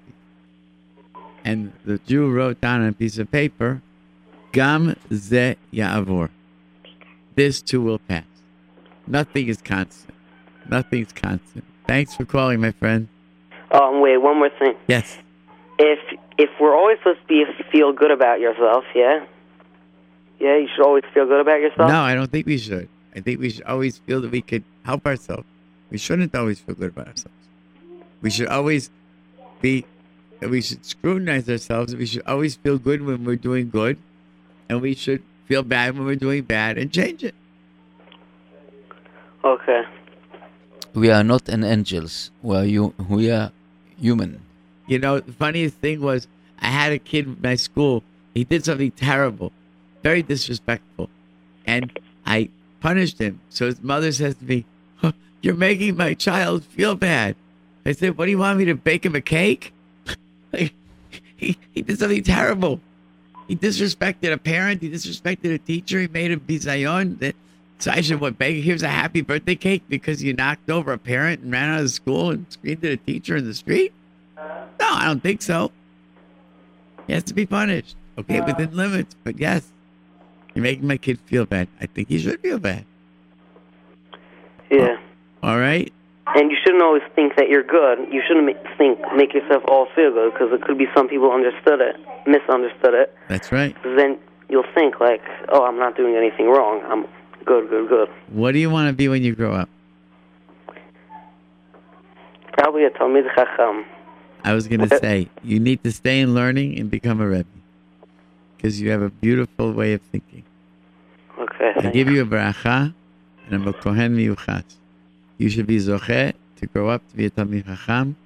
[1.45, 3.81] And the Jew wrote down on a piece of paper,
[4.53, 6.31] Gam ze ya'avor.
[7.35, 8.25] This too will pass.
[9.07, 10.15] Nothing is constant.
[10.69, 11.65] Nothing's constant.
[11.87, 13.09] Thanks for calling, my friend.
[13.71, 14.75] Um, wait, one more thing.
[14.89, 15.19] Yes.
[15.79, 15.99] If
[16.39, 19.27] if we're always supposed to be feel good about yourself, yeah,
[20.39, 21.89] yeah, you should always feel good about yourself.
[21.89, 22.89] No, I don't think we should.
[23.15, 25.45] I think we should always feel that we could help ourselves.
[25.91, 27.37] We shouldn't always feel good about ourselves.
[28.21, 28.91] We should always
[29.61, 29.87] be
[30.41, 31.95] we should scrutinize ourselves.
[31.97, 33.99] We should always feel good when we're doing good,
[34.69, 37.35] and we should feel bad when we're doing bad and change it.
[39.45, 39.83] Okay.
[40.95, 42.31] We are not an angels.
[42.43, 42.95] We are you.
[43.09, 43.53] We are
[43.99, 44.43] human.
[44.87, 46.27] You know, the funniest thing was
[46.61, 48.03] I had a kid in my school.
[48.35, 49.53] He did something terrible,
[50.07, 51.11] very disrespectful,
[51.67, 52.49] and I
[52.79, 53.41] punished him.
[53.51, 54.65] So his mother says to me,
[54.99, 55.11] "Huh,
[55.43, 57.35] "You're making my child feel bad."
[57.85, 59.73] I said, "What do you want me to bake him a cake?"
[60.53, 60.73] like,
[61.37, 62.81] he he did something terrible.
[63.49, 64.81] He disrespected a parent.
[64.81, 66.01] He disrespected a teacher.
[66.01, 67.19] He made a bizayon.
[67.19, 67.35] That
[67.81, 68.63] so I should what bake?
[68.63, 71.91] Here's a happy birthday cake because you knocked over a parent and ran out of
[71.91, 73.93] school and screamed at a teacher in the street.
[74.37, 75.73] No, I don't think so.
[77.09, 77.97] He has to be punished.
[78.17, 79.17] Okay, within limits.
[79.25, 79.73] But yes,
[80.57, 81.69] you're making my kid feel bad.
[81.83, 82.87] I think he should feel bad.
[84.71, 84.97] Yeah.
[85.43, 85.93] All right?
[86.29, 87.99] And you shouldn't always think that you're good.
[88.11, 91.83] You shouldn't think make yourself all feel good because it could be some people understood
[91.83, 91.97] it,
[92.27, 93.15] misunderstood it.
[93.29, 93.77] That's right.
[93.85, 96.83] then you'll think like, oh, I'm not doing anything wrong.
[96.87, 97.07] I'm
[97.45, 98.09] good, good, good.
[98.29, 99.69] What do you want to be when you grow up?
[102.55, 103.85] Probably a Talmid Chacham.
[104.43, 107.45] I was going to say, you need to stay in learning and become a Rebbe.
[108.57, 110.45] Because you have a beautiful way of thinking.
[111.39, 111.73] Okay.
[111.77, 112.95] I give you a bracha,
[113.47, 114.65] and I'm a Kohen Meyuchas.
[115.39, 118.17] You should be Zoche to grow up to be a Talmid Chacham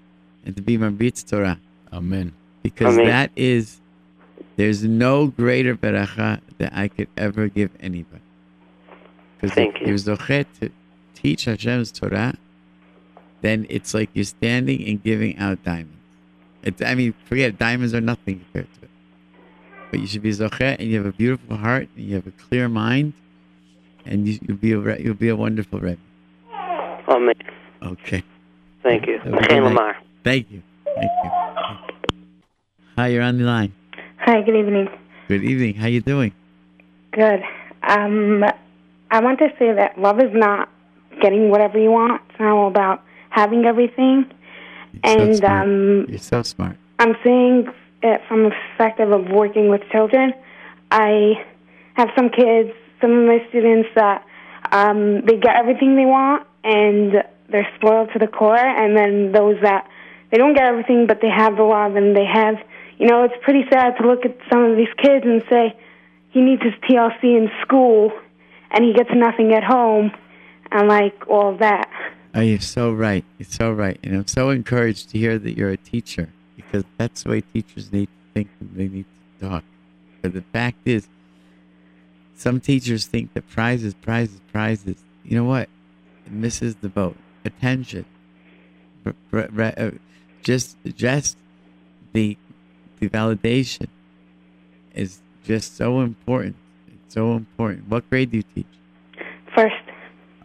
[0.44, 1.58] and to be Marbitz Torah.
[1.92, 2.32] Amen.
[2.62, 3.06] Because Amen.
[3.06, 3.80] that is,
[4.56, 8.22] there's no greater bracha that I could ever give anybody.
[9.36, 9.86] Because Thank if you.
[9.88, 10.70] you're Zoche to
[11.14, 12.34] teach Hashem's Torah,
[13.40, 15.96] then it's like you're standing and giving out diamonds.
[16.62, 18.79] It's, I mean, forget it, diamonds are nothing compared to it.
[19.90, 22.30] But you should be Zoche and you have a beautiful heart and you have a
[22.30, 23.12] clear mind
[24.06, 26.00] and you, you'll be a re- you'll be a wonderful Rebbe.
[27.08, 27.34] Amen.
[27.82, 28.22] Okay.
[28.82, 29.18] Thank you.
[29.18, 29.64] Have a good Chaim.
[29.64, 29.96] Lamar.
[30.22, 30.62] Thank you.
[30.94, 31.30] Thank you.
[32.96, 33.72] Hi, you're on the line.
[34.18, 34.88] Hi, good evening.
[35.28, 35.74] Good evening.
[35.74, 36.32] How are you doing?
[37.12, 37.42] Good.
[37.82, 38.44] Um,
[39.10, 40.68] I want to say that love is not
[41.20, 42.20] getting whatever you want.
[42.30, 44.26] It's not all about having everything.
[44.92, 45.62] You're so And smart.
[45.66, 46.76] um, You're so smart.
[46.98, 47.66] I'm saying
[48.02, 50.32] it from a perspective of working with children.
[50.90, 51.44] I
[51.94, 52.70] have some kids,
[53.00, 54.24] some of my students that
[54.72, 59.56] um, they get everything they want and they're spoiled to the core, and then those
[59.62, 59.88] that
[60.30, 62.56] they don't get everything but they have the love and they have,
[62.98, 65.76] you know, it's pretty sad to look at some of these kids and say
[66.30, 68.12] he needs his TLC in school
[68.70, 70.12] and he gets nothing at home
[70.70, 71.90] and like all that.
[72.32, 73.24] Oh, you're so right.
[73.38, 73.98] You're so right.
[74.04, 76.28] And I'm so encouraged to hear that you're a teacher
[76.70, 79.06] because that's the way teachers need to think and they need
[79.40, 79.64] to talk.
[80.22, 81.08] But the fact is,
[82.36, 85.02] some teachers think that prizes, prizes, prizes.
[85.24, 85.68] You know what?
[86.26, 87.16] It misses the boat.
[87.44, 88.04] Attention.
[89.04, 89.90] Uh,
[90.42, 91.36] just, just
[92.12, 92.36] the,
[92.98, 93.88] the validation
[94.94, 96.56] is just so important.
[96.88, 97.88] It's so important.
[97.88, 98.66] What grade do you teach?
[99.54, 99.74] First,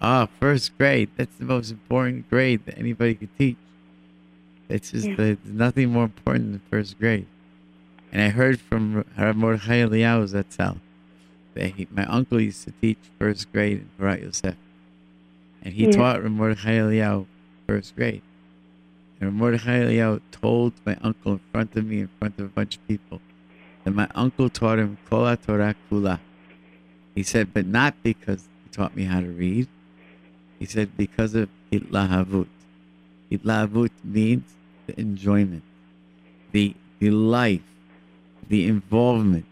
[0.02, 1.10] Ah, first grade.
[1.16, 3.58] That's the most important grade that anybody could teach.
[4.70, 5.16] It's just Yeah.
[5.16, 7.28] the, nothing more important than first grade.
[8.12, 10.78] And I heard from Rav Mordechai Eliyahu Zatzal
[11.54, 14.56] that he, my uncle used to teach first grade in Porat Yosef.
[15.62, 15.92] And he Yeah.
[15.92, 17.26] taught Rav Mordechai Eliyahu
[17.68, 18.22] first grade.
[19.20, 22.50] And Rav Mordechai Eliyahu told my uncle in front of me, in front of a
[22.50, 23.22] bunch of people,
[23.84, 26.20] that my uncle taught him Kol Torah Kula.
[27.14, 29.68] He said, but not because he taught me how to read.
[30.60, 32.48] He said, because of Hitlahavut.
[33.32, 34.56] Hitlahavut means
[34.88, 35.64] the enjoyment,
[36.52, 37.62] the, the life,
[38.48, 39.46] the involvement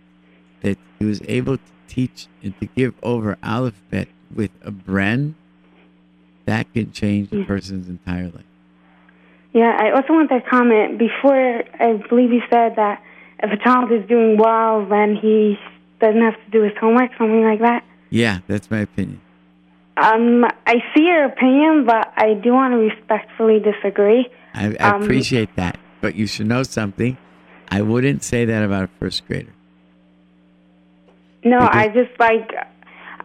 [0.61, 5.36] that he was able to teach and to give over alphabet with a brand
[6.45, 7.47] That can change a Mm.
[7.47, 8.43] person's entire life.
[9.53, 11.63] Yeah, I also want to comment before.
[11.80, 13.01] I believe you said that
[13.41, 15.57] if a child is doing well, then he
[16.01, 17.84] doesn't have to do his homework, something like that.
[18.09, 19.21] Yeah, that's my opinion.
[19.97, 24.27] Um, I see your opinion, but I do want to respectfully disagree.
[24.53, 25.77] I, I Um, appreciate that.
[26.01, 27.17] But you should know something.
[27.69, 29.53] I wouldn't say that about a first grader.
[31.43, 32.51] No, Because- I just like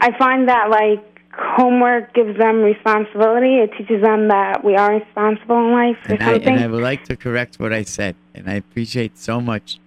[0.01, 3.59] I find that like homework gives them responsibility.
[3.59, 7.05] It teaches them that we are responsible in life And I, and I would like
[7.05, 8.17] to correct what I said.
[8.35, 9.79] And I appreciate so much,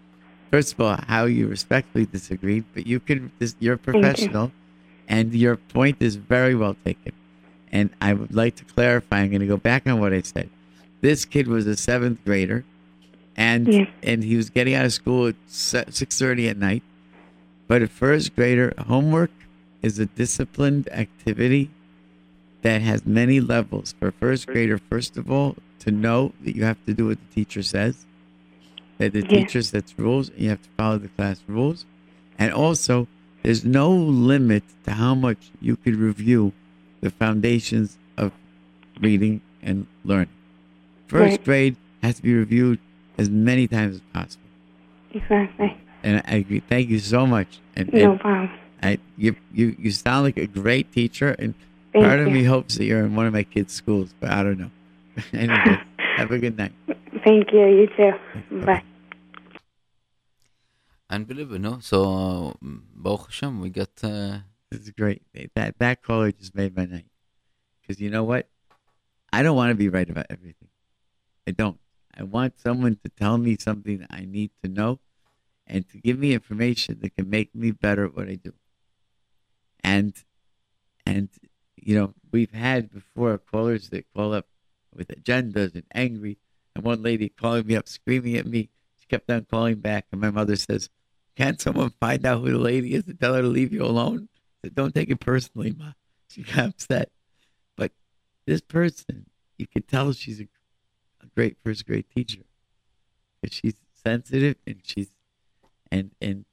[0.49, 2.63] first of all, how you respectfully disagreed.
[2.73, 4.51] But you can, this, you're a professional,
[5.12, 7.12] and your point is very well taken.
[7.72, 9.20] And I would like to clarify.
[9.20, 10.49] I'm going to go back on what I said.
[11.01, 12.64] This kid was a seventh grader,
[13.36, 13.86] and Yeah.
[14.01, 16.84] and he was getting out of school at six thirty at night.
[17.68, 19.32] But a first grader, homework
[19.82, 21.70] is a disciplined activity
[22.62, 23.95] that has many levels.
[23.99, 27.18] For a first grader, first of all, to know that you have to do what
[27.20, 28.05] the teacher says.
[28.99, 29.39] That the Yeah.
[29.39, 31.86] teacher sets rules, and you have to follow the class rules.
[32.38, 33.07] And also,
[33.44, 36.54] there's no limit to how much you could review
[37.02, 38.32] the foundations of
[39.00, 40.30] reading and learning.
[41.08, 41.44] First Right.
[41.44, 42.80] grade has to be reviewed
[43.18, 44.46] as many times as possible.
[45.14, 45.78] Exactly.
[46.04, 46.62] And I agree.
[46.68, 47.60] Thank you so much.
[47.76, 48.50] And, No and problem.
[48.82, 51.54] I, you, you, you sound like a great teacher, and
[51.94, 54.42] Thank part of me hopes that you're in one of my kids' schools, but I
[54.42, 54.72] don't know.
[55.34, 55.80] anyway,
[56.18, 56.72] have a good night.
[57.24, 57.66] Thank you.
[57.68, 58.66] You too.
[58.66, 58.84] Bye.
[61.12, 61.80] Unbelievable, no?
[61.82, 63.89] So, um, Baruch Hashem, we got.
[64.01, 64.39] Uh,
[64.72, 65.22] This is great.
[65.55, 67.12] That that caller just made my night.
[67.82, 68.47] Because you know what?
[69.34, 70.70] I don't want to be right about everything.
[71.45, 71.78] I don't.
[72.18, 74.99] I want someone to tell me something I need to know
[75.68, 78.53] and to give me information that can make me better at what I do.
[79.84, 80.16] And
[81.05, 81.28] and
[81.76, 84.47] you know, we've had before callers that call up
[84.95, 86.38] with agendas and angry
[86.74, 88.70] and one lady calling me up screaming at me.
[88.99, 90.89] She kept on calling back and my mother says,
[91.36, 94.29] Can't someone find out who the lady is and tell her to leave you alone?
[94.73, 95.93] Don't take it personally, Ma.
[96.29, 97.11] She got upset.
[97.75, 97.91] But
[98.45, 99.25] this person,
[99.57, 100.47] you could tell she's a,
[101.21, 102.43] a great first grade teacher.
[103.41, 103.73] Because she's
[104.03, 105.09] sensitive and she's
[105.91, 106.45] and and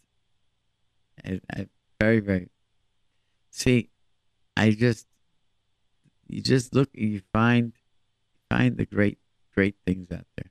[1.23, 1.67] and I
[2.01, 2.49] very, very
[3.51, 3.91] see,
[4.57, 5.07] I just
[6.27, 7.73] you just look and you find
[8.51, 9.19] find the great
[9.55, 10.51] great things out there.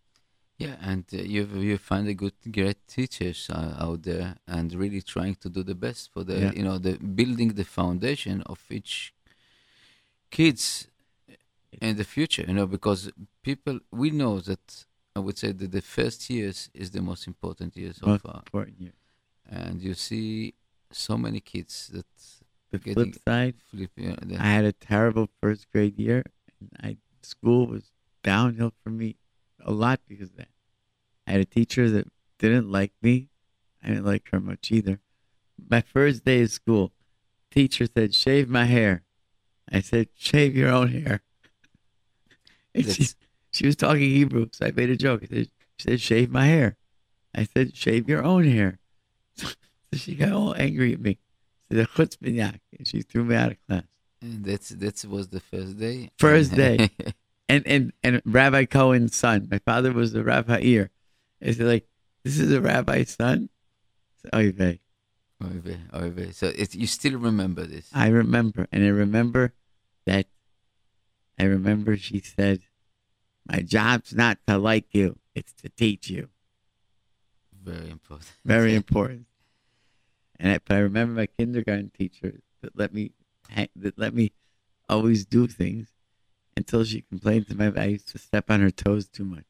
[0.58, 5.02] Yeah, and uh, you you find a good, great teachers uh, out there, and really
[5.02, 6.52] trying to do the best for the, Yeah.
[6.58, 9.14] you know, the building the foundation of each
[10.32, 10.88] kids
[11.82, 12.46] in the future.
[12.48, 13.12] You know, because
[13.44, 14.86] people we know that
[15.16, 18.40] I would say that the first years is the most important years Most of, uh,
[18.40, 18.94] important year.
[19.50, 20.54] and you see
[20.92, 22.06] so many kids that
[22.72, 23.92] The flip side, flip.
[23.96, 26.22] You know, the- I had a terrible first grade year,
[26.60, 27.84] and I school was
[28.24, 29.16] downhill for me
[29.64, 30.50] a lot because of that.
[31.26, 32.08] I had a teacher that
[32.40, 33.30] didn't like me.
[33.84, 35.00] I didn't like her much either.
[35.70, 36.94] My first day of school,
[37.52, 39.04] teacher said, "Shave my hair."
[39.72, 41.22] I said, "Shave your own hair."
[42.74, 43.08] And she,
[43.52, 45.24] she was talking Hebrew, so I made a joke.
[45.24, 46.78] I said, she said, "Shave my hair."
[47.34, 48.80] I said, "Shave your own hair."
[49.94, 51.18] So she got all angry at me.
[51.72, 53.84] She said, "Chutzpanyak," and she threw me out of class.
[54.22, 56.12] and that's that was the first day.
[56.18, 56.90] First day.
[57.50, 59.48] and and and Rabbi Cohen's son.
[59.50, 60.92] My father was a rabbi here.
[61.40, 61.88] Is like,
[62.24, 63.50] this is a rabbi's son?
[64.34, 64.80] Oy vey.
[65.96, 66.32] Oy vey.
[66.32, 67.90] So it, you still remember this?
[67.94, 69.54] I remember, and I remember
[70.06, 70.28] that.
[71.40, 72.62] I remember she said,
[73.46, 76.30] "My job's not to like you; it's to teach you."
[77.54, 78.32] Very important.
[78.46, 79.26] Very important.
[80.40, 83.12] And I, but I remember my kindergarten teacher that let me
[83.76, 84.32] that let me
[84.90, 85.90] always do things
[86.58, 89.46] until she complained to me I used to step on her toes too much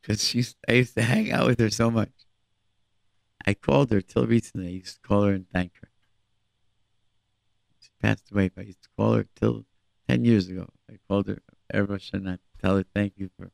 [0.00, 2.12] because she's I used to hang out with her so much.
[3.46, 4.68] I called her till recently.
[4.68, 5.88] I used to call her and thank her.
[7.80, 9.64] She passed away, but I used to call her till
[10.08, 10.66] ten years ago.
[10.90, 11.40] I called her
[11.72, 13.50] every Shana to tell her thank you for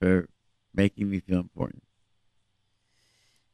[0.00, 0.28] for
[0.74, 1.82] making me feel important.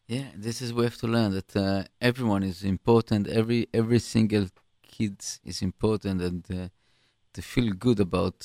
[0.07, 3.27] Yeah, this is we have to learn that uh, everyone is important.
[3.27, 4.47] Every every single
[4.83, 6.69] kid is important, and uh,
[7.37, 8.39] to feel good about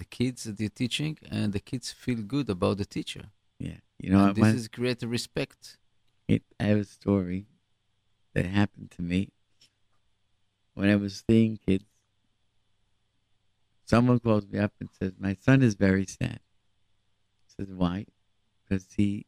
[0.00, 3.24] the kids that you're teaching, and the kids feel good about the teacher.
[3.58, 5.78] Yeah, you know this when- is great respect.
[6.28, 7.46] it, I have a story
[8.34, 9.20] that happened to me
[10.74, 11.86] when I was seeing kids.
[13.86, 16.40] Someone calls me up and says, My son is very sad.
[17.44, 18.06] I says, Why?
[18.62, 19.24] Because he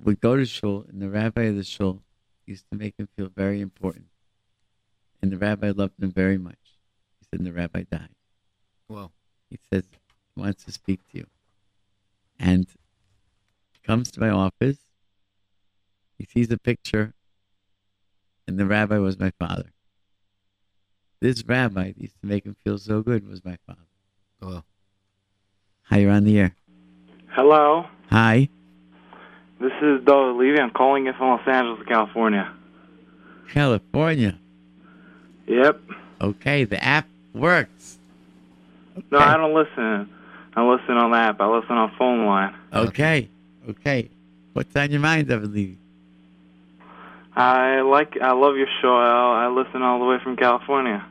[0.00, 2.02] would go to shul, and the rabbi of the shul
[2.46, 4.06] used to make him feel very important.
[5.20, 6.65] And the rabbi loved him very much.
[7.36, 8.08] He and the rabbi died.
[8.88, 9.12] Well,
[9.50, 9.84] He says
[10.34, 11.26] he wants to speak to you.
[12.40, 12.66] And
[13.84, 14.78] comes to my office.
[16.18, 17.12] He sees a picture,
[18.48, 19.70] and the rabbi was my father.
[21.20, 23.80] This rabbi that used to make him feel so good was my father.
[24.40, 24.64] Wow.
[25.84, 26.54] Hi, you're on the air.
[27.28, 28.48] Hello, Hi.
[29.60, 30.58] this is Doug Levy.
[30.58, 32.50] I'm calling you from Los Angeles, California.
[33.52, 34.38] California.
[35.46, 35.80] Yep.
[36.22, 37.06] Okay, the app
[37.36, 37.98] works.
[39.10, 39.26] No, Okay.
[39.26, 40.10] I don't listen.
[40.54, 41.40] I listen on app.
[41.40, 42.54] I listen on phone line.
[42.72, 43.28] Okay.
[43.68, 44.08] Okay.
[44.54, 45.76] What's on your mind, I believe?
[47.34, 48.16] I like.
[48.22, 48.96] I love your show.
[48.96, 51.04] I, I listen all the way from California.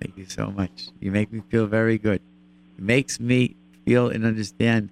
[0.00, 0.88] Thank you so much.
[1.00, 2.20] You make me feel very good.
[2.78, 4.88] It makes me feel and understand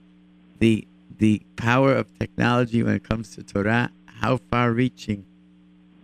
[0.58, 0.86] the
[1.18, 5.24] the power of technology when it comes to Torah, how far reaching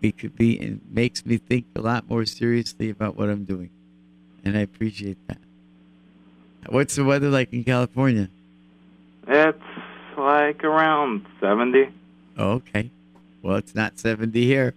[0.00, 3.68] we could be, and makes me think a lot more seriously about what I'm doing.
[4.44, 5.38] And I appreciate that.
[6.68, 8.28] What's the weather like in California?
[9.26, 9.62] It's
[10.16, 11.88] like around 70.
[12.38, 12.90] Okay.
[13.42, 14.74] Well, it's not 70 here.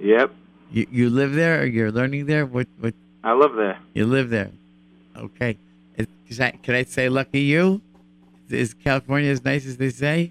[0.00, 0.30] Yep,
[0.70, 2.46] You you live there or you're learning there?
[2.46, 2.94] What what
[3.24, 3.78] I live there.
[3.94, 4.52] you live there?
[5.16, 5.58] Okay.
[5.96, 7.80] Is, is that, can I say lucky you?
[8.48, 10.30] Is California as nice as they say?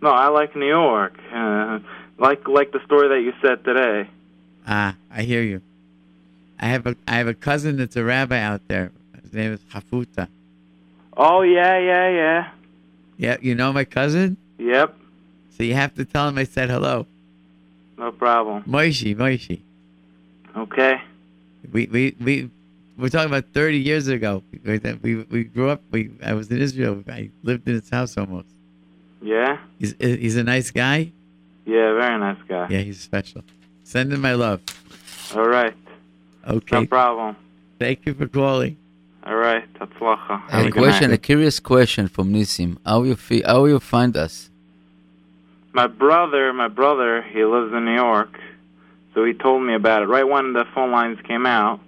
[0.00, 1.18] No, I like New York.
[1.32, 1.80] Uh,
[2.18, 4.08] like like the story that you said today.
[4.66, 5.60] Ah, I hear you.
[6.60, 8.90] I have a I have a cousin that's a rabbi out there.
[9.22, 10.28] His name is Hafuta.
[11.16, 12.50] Oh yeah, yeah, yeah.
[13.16, 14.36] Yeah, you know my cousin?
[14.58, 14.96] Yep,
[15.56, 17.06] So you have to tell him I said hello.
[17.96, 18.62] no problem.
[18.64, 19.60] Moishi, Moishi.
[20.56, 21.00] Okay.
[21.72, 22.50] We we we
[22.96, 24.42] we're talking about 30 years ago.
[24.64, 25.82] We we, we grew up.
[25.90, 27.02] We I was in Israel.
[27.08, 28.48] I lived in his house almost.
[29.22, 29.58] Yeah.
[29.78, 31.12] He's he's a nice guy.
[31.66, 32.66] Yeah, very nice guy.
[32.70, 33.42] Yeah, he's special.
[33.84, 34.60] Send him my love.
[35.34, 35.74] All right.
[36.46, 36.80] Okay.
[36.80, 37.36] No problem.
[37.78, 38.76] Thank you for calling.
[39.24, 39.64] All right.
[39.74, 40.48] Tatzlacha.
[40.50, 42.78] Have A a question, a curious question from Nissim.
[42.84, 43.46] How you feel?
[43.46, 44.50] How you find us?
[45.72, 48.38] My brother, my brother, he lives in New York,
[49.14, 51.80] so he told me about it right when the phone lines came out.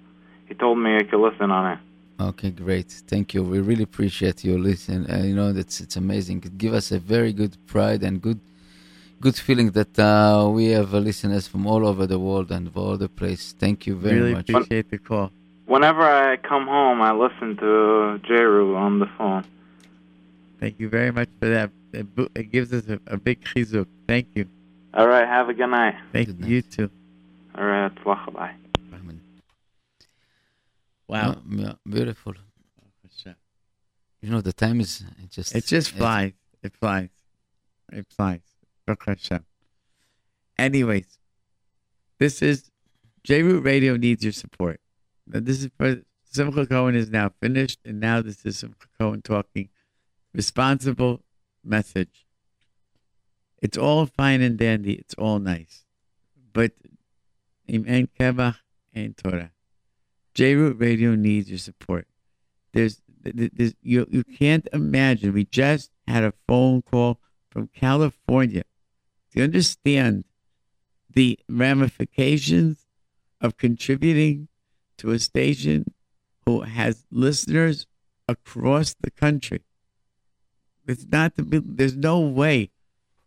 [0.47, 1.79] He told me I could listen on it.
[2.21, 2.89] Okay, great.
[3.07, 3.41] Thank you.
[3.43, 5.09] We really appreciate your listen.
[5.09, 6.43] Uh, you know, that's it's amazing.
[6.45, 8.39] It gives us a very good pride and good,
[9.21, 12.97] good feeling that uh, we have uh, listeners from all over the world and all
[12.97, 13.43] the place.
[13.63, 14.49] Thank you very really much.
[14.49, 15.31] appreciate the call.
[15.65, 19.45] Whenever I come home, I listen to J Root on the phone.
[20.59, 21.69] Thank you very much for that.
[21.93, 23.87] It, gives us a, a big chizuk.
[24.07, 24.45] Thank you.
[24.93, 25.27] All right.
[25.27, 25.95] Have a good night.
[26.11, 26.41] Thank Good you.
[26.41, 26.51] night.
[26.51, 26.89] You too.
[27.55, 27.93] All right.
[27.95, 28.33] Tatzlacha.
[28.33, 28.55] Bye.
[31.07, 31.35] Wow.
[31.49, 32.33] Yeah, beautiful.
[34.21, 36.33] You know, the time is it just It just flies.
[36.63, 37.09] It flies.
[37.91, 38.50] It flies.
[40.57, 41.17] Anyways,
[42.19, 42.69] this is
[43.23, 44.79] J Root Radio needs your support.
[45.27, 49.69] This is Simcha Cohen is now finished, and now this is Simcha Cohen talking
[50.33, 51.23] responsible
[51.63, 52.25] message.
[53.61, 54.93] It's all fine and dandy.
[54.93, 55.85] It's all nice,
[56.53, 56.71] but
[57.67, 58.57] im en kemach
[58.93, 59.51] and Torah.
[60.33, 62.07] J Root Radio needs your support.
[62.73, 65.33] There's, there's you you can't imagine.
[65.33, 67.19] We just had a phone call
[67.49, 68.63] from California.
[69.33, 70.25] You understand
[71.13, 72.85] the ramifications
[73.39, 74.47] of contributing
[74.97, 75.93] to a station
[76.45, 77.87] who has listeners
[78.27, 79.61] across the country?
[80.87, 82.71] It's not to be, there's no way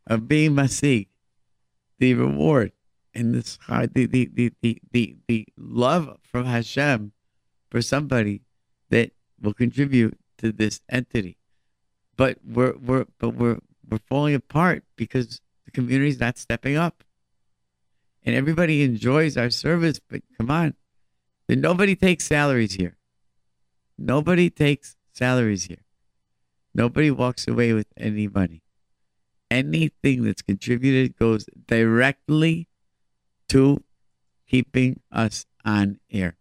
[0.07, 1.09] of being masig.
[1.99, 2.73] The reward
[3.15, 7.13] and this the the, the, the, the, the love from Hashem
[7.71, 8.43] for somebody
[8.91, 11.39] that will contribute to this entity.
[12.17, 17.05] But we're we're but we're we're falling apart because the community's not stepping up.
[18.25, 20.75] And everybody enjoys our service, but come on.
[21.49, 22.97] Nobody takes salaries here.
[23.99, 25.85] Nobody takes salaries here.
[26.75, 28.63] Nobody walks away with any money.
[29.51, 32.67] Anything that's contributed goes directly
[33.49, 33.85] to
[34.49, 36.37] keeping us on air.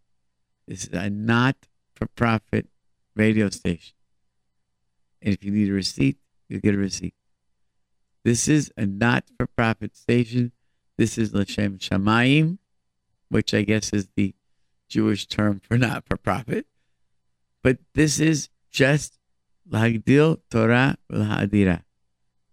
[0.67, 1.55] This is a not
[1.95, 2.67] for profit
[3.15, 3.93] radio station.
[5.21, 6.17] And if you need a receipt,
[6.47, 7.13] you'll get a receipt.
[8.23, 10.53] This is a not for profit station.
[10.97, 12.57] This is Lashem Shamayim,
[13.29, 14.33] which I guess is the
[14.87, 16.67] Jewish term for not for profit.
[17.61, 19.19] But this is just
[19.69, 21.83] Lagdil Torah Hadira.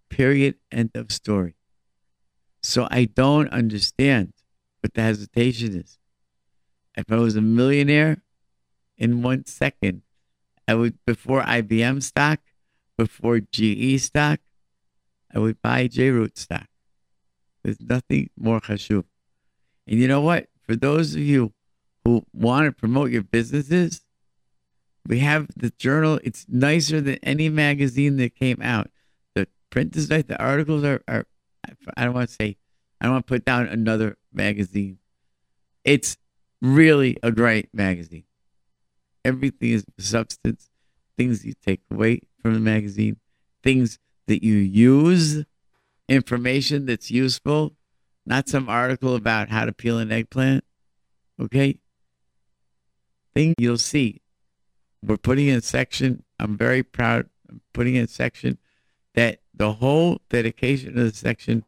[0.09, 0.57] Period.
[0.73, 1.55] End of story.
[2.62, 4.33] So I don't understand
[4.81, 5.99] what the hesitation is.
[6.97, 8.23] If I was a millionaire
[8.99, 10.03] in one second,
[10.66, 12.41] I would before IBM stock,
[12.97, 14.41] before GE stock,
[15.35, 16.66] I would buy J-Root stock.
[17.62, 19.05] There's nothing more chashuv.
[19.87, 20.49] And you know what?
[20.62, 21.53] For those of you
[22.05, 24.03] who want to promote your businesses,
[25.07, 26.20] we have the journal.
[26.22, 28.91] It's nicer than any magazine that came out.
[29.35, 30.24] The print is nice.
[30.24, 31.26] The articles are, are
[31.97, 32.57] I don't want to say,
[33.01, 34.99] I don't want to put down another magazine.
[35.85, 36.16] It's
[36.61, 38.24] really a great magazine.
[39.24, 40.70] Everything is substance,
[41.16, 43.16] things you take away from the magazine,
[43.62, 43.99] things
[44.31, 45.45] that you use,
[46.09, 47.74] information that's useful,
[48.24, 50.62] not some article about how to peel an eggplant.
[51.41, 51.81] Okay?
[53.35, 54.20] Thing you'll see.
[55.03, 56.22] We're putting in section.
[56.39, 57.28] I'm very proud.
[57.49, 58.59] I'm putting in a section
[59.14, 61.64] that the whole dedication of the section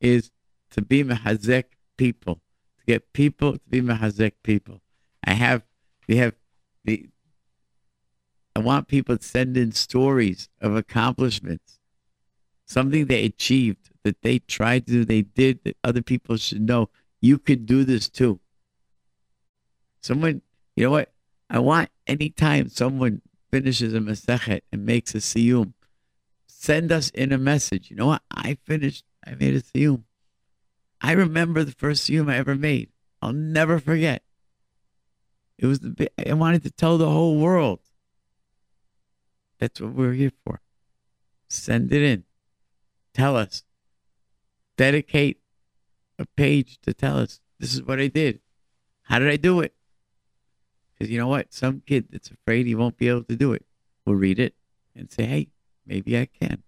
[0.00, 0.30] is
[0.70, 1.64] to be mahazek
[1.98, 2.36] people,
[2.78, 4.80] to get people to be mahazek people.
[5.22, 5.64] I have,
[6.08, 6.32] we have
[6.82, 7.10] the,
[8.54, 11.78] I want people to send in stories of accomplishments,
[12.66, 16.90] something they achieved that they tried to do, they did that other people should know.
[17.20, 18.40] You could do this too.
[20.02, 20.42] Someone,
[20.76, 21.12] you know what?
[21.48, 25.72] I want anytime someone finishes a masechet and makes a siyum,
[26.58, 27.90] Send us in a message.
[27.90, 28.22] You know what?
[28.30, 29.04] I finished.
[29.24, 30.02] I made a Siyum.
[31.00, 32.88] I remember the first Siyum I ever made.
[33.22, 34.22] I'll never forget.
[35.58, 36.10] It was the.
[36.18, 37.80] I wanted to tell the whole world.
[39.60, 40.60] That's what we're here for.
[41.48, 42.24] Send it in.
[43.16, 43.62] Tell us.
[44.76, 45.40] Dedicate
[46.18, 48.40] a page to tell us this is what I did.
[49.04, 49.74] How did I do it?
[50.92, 51.54] Because you know what?
[51.54, 53.64] Some kid that's afraid he won't be able to do it
[54.04, 54.54] will read it
[54.94, 55.48] and say, hey,
[55.86, 56.62] maybe I can.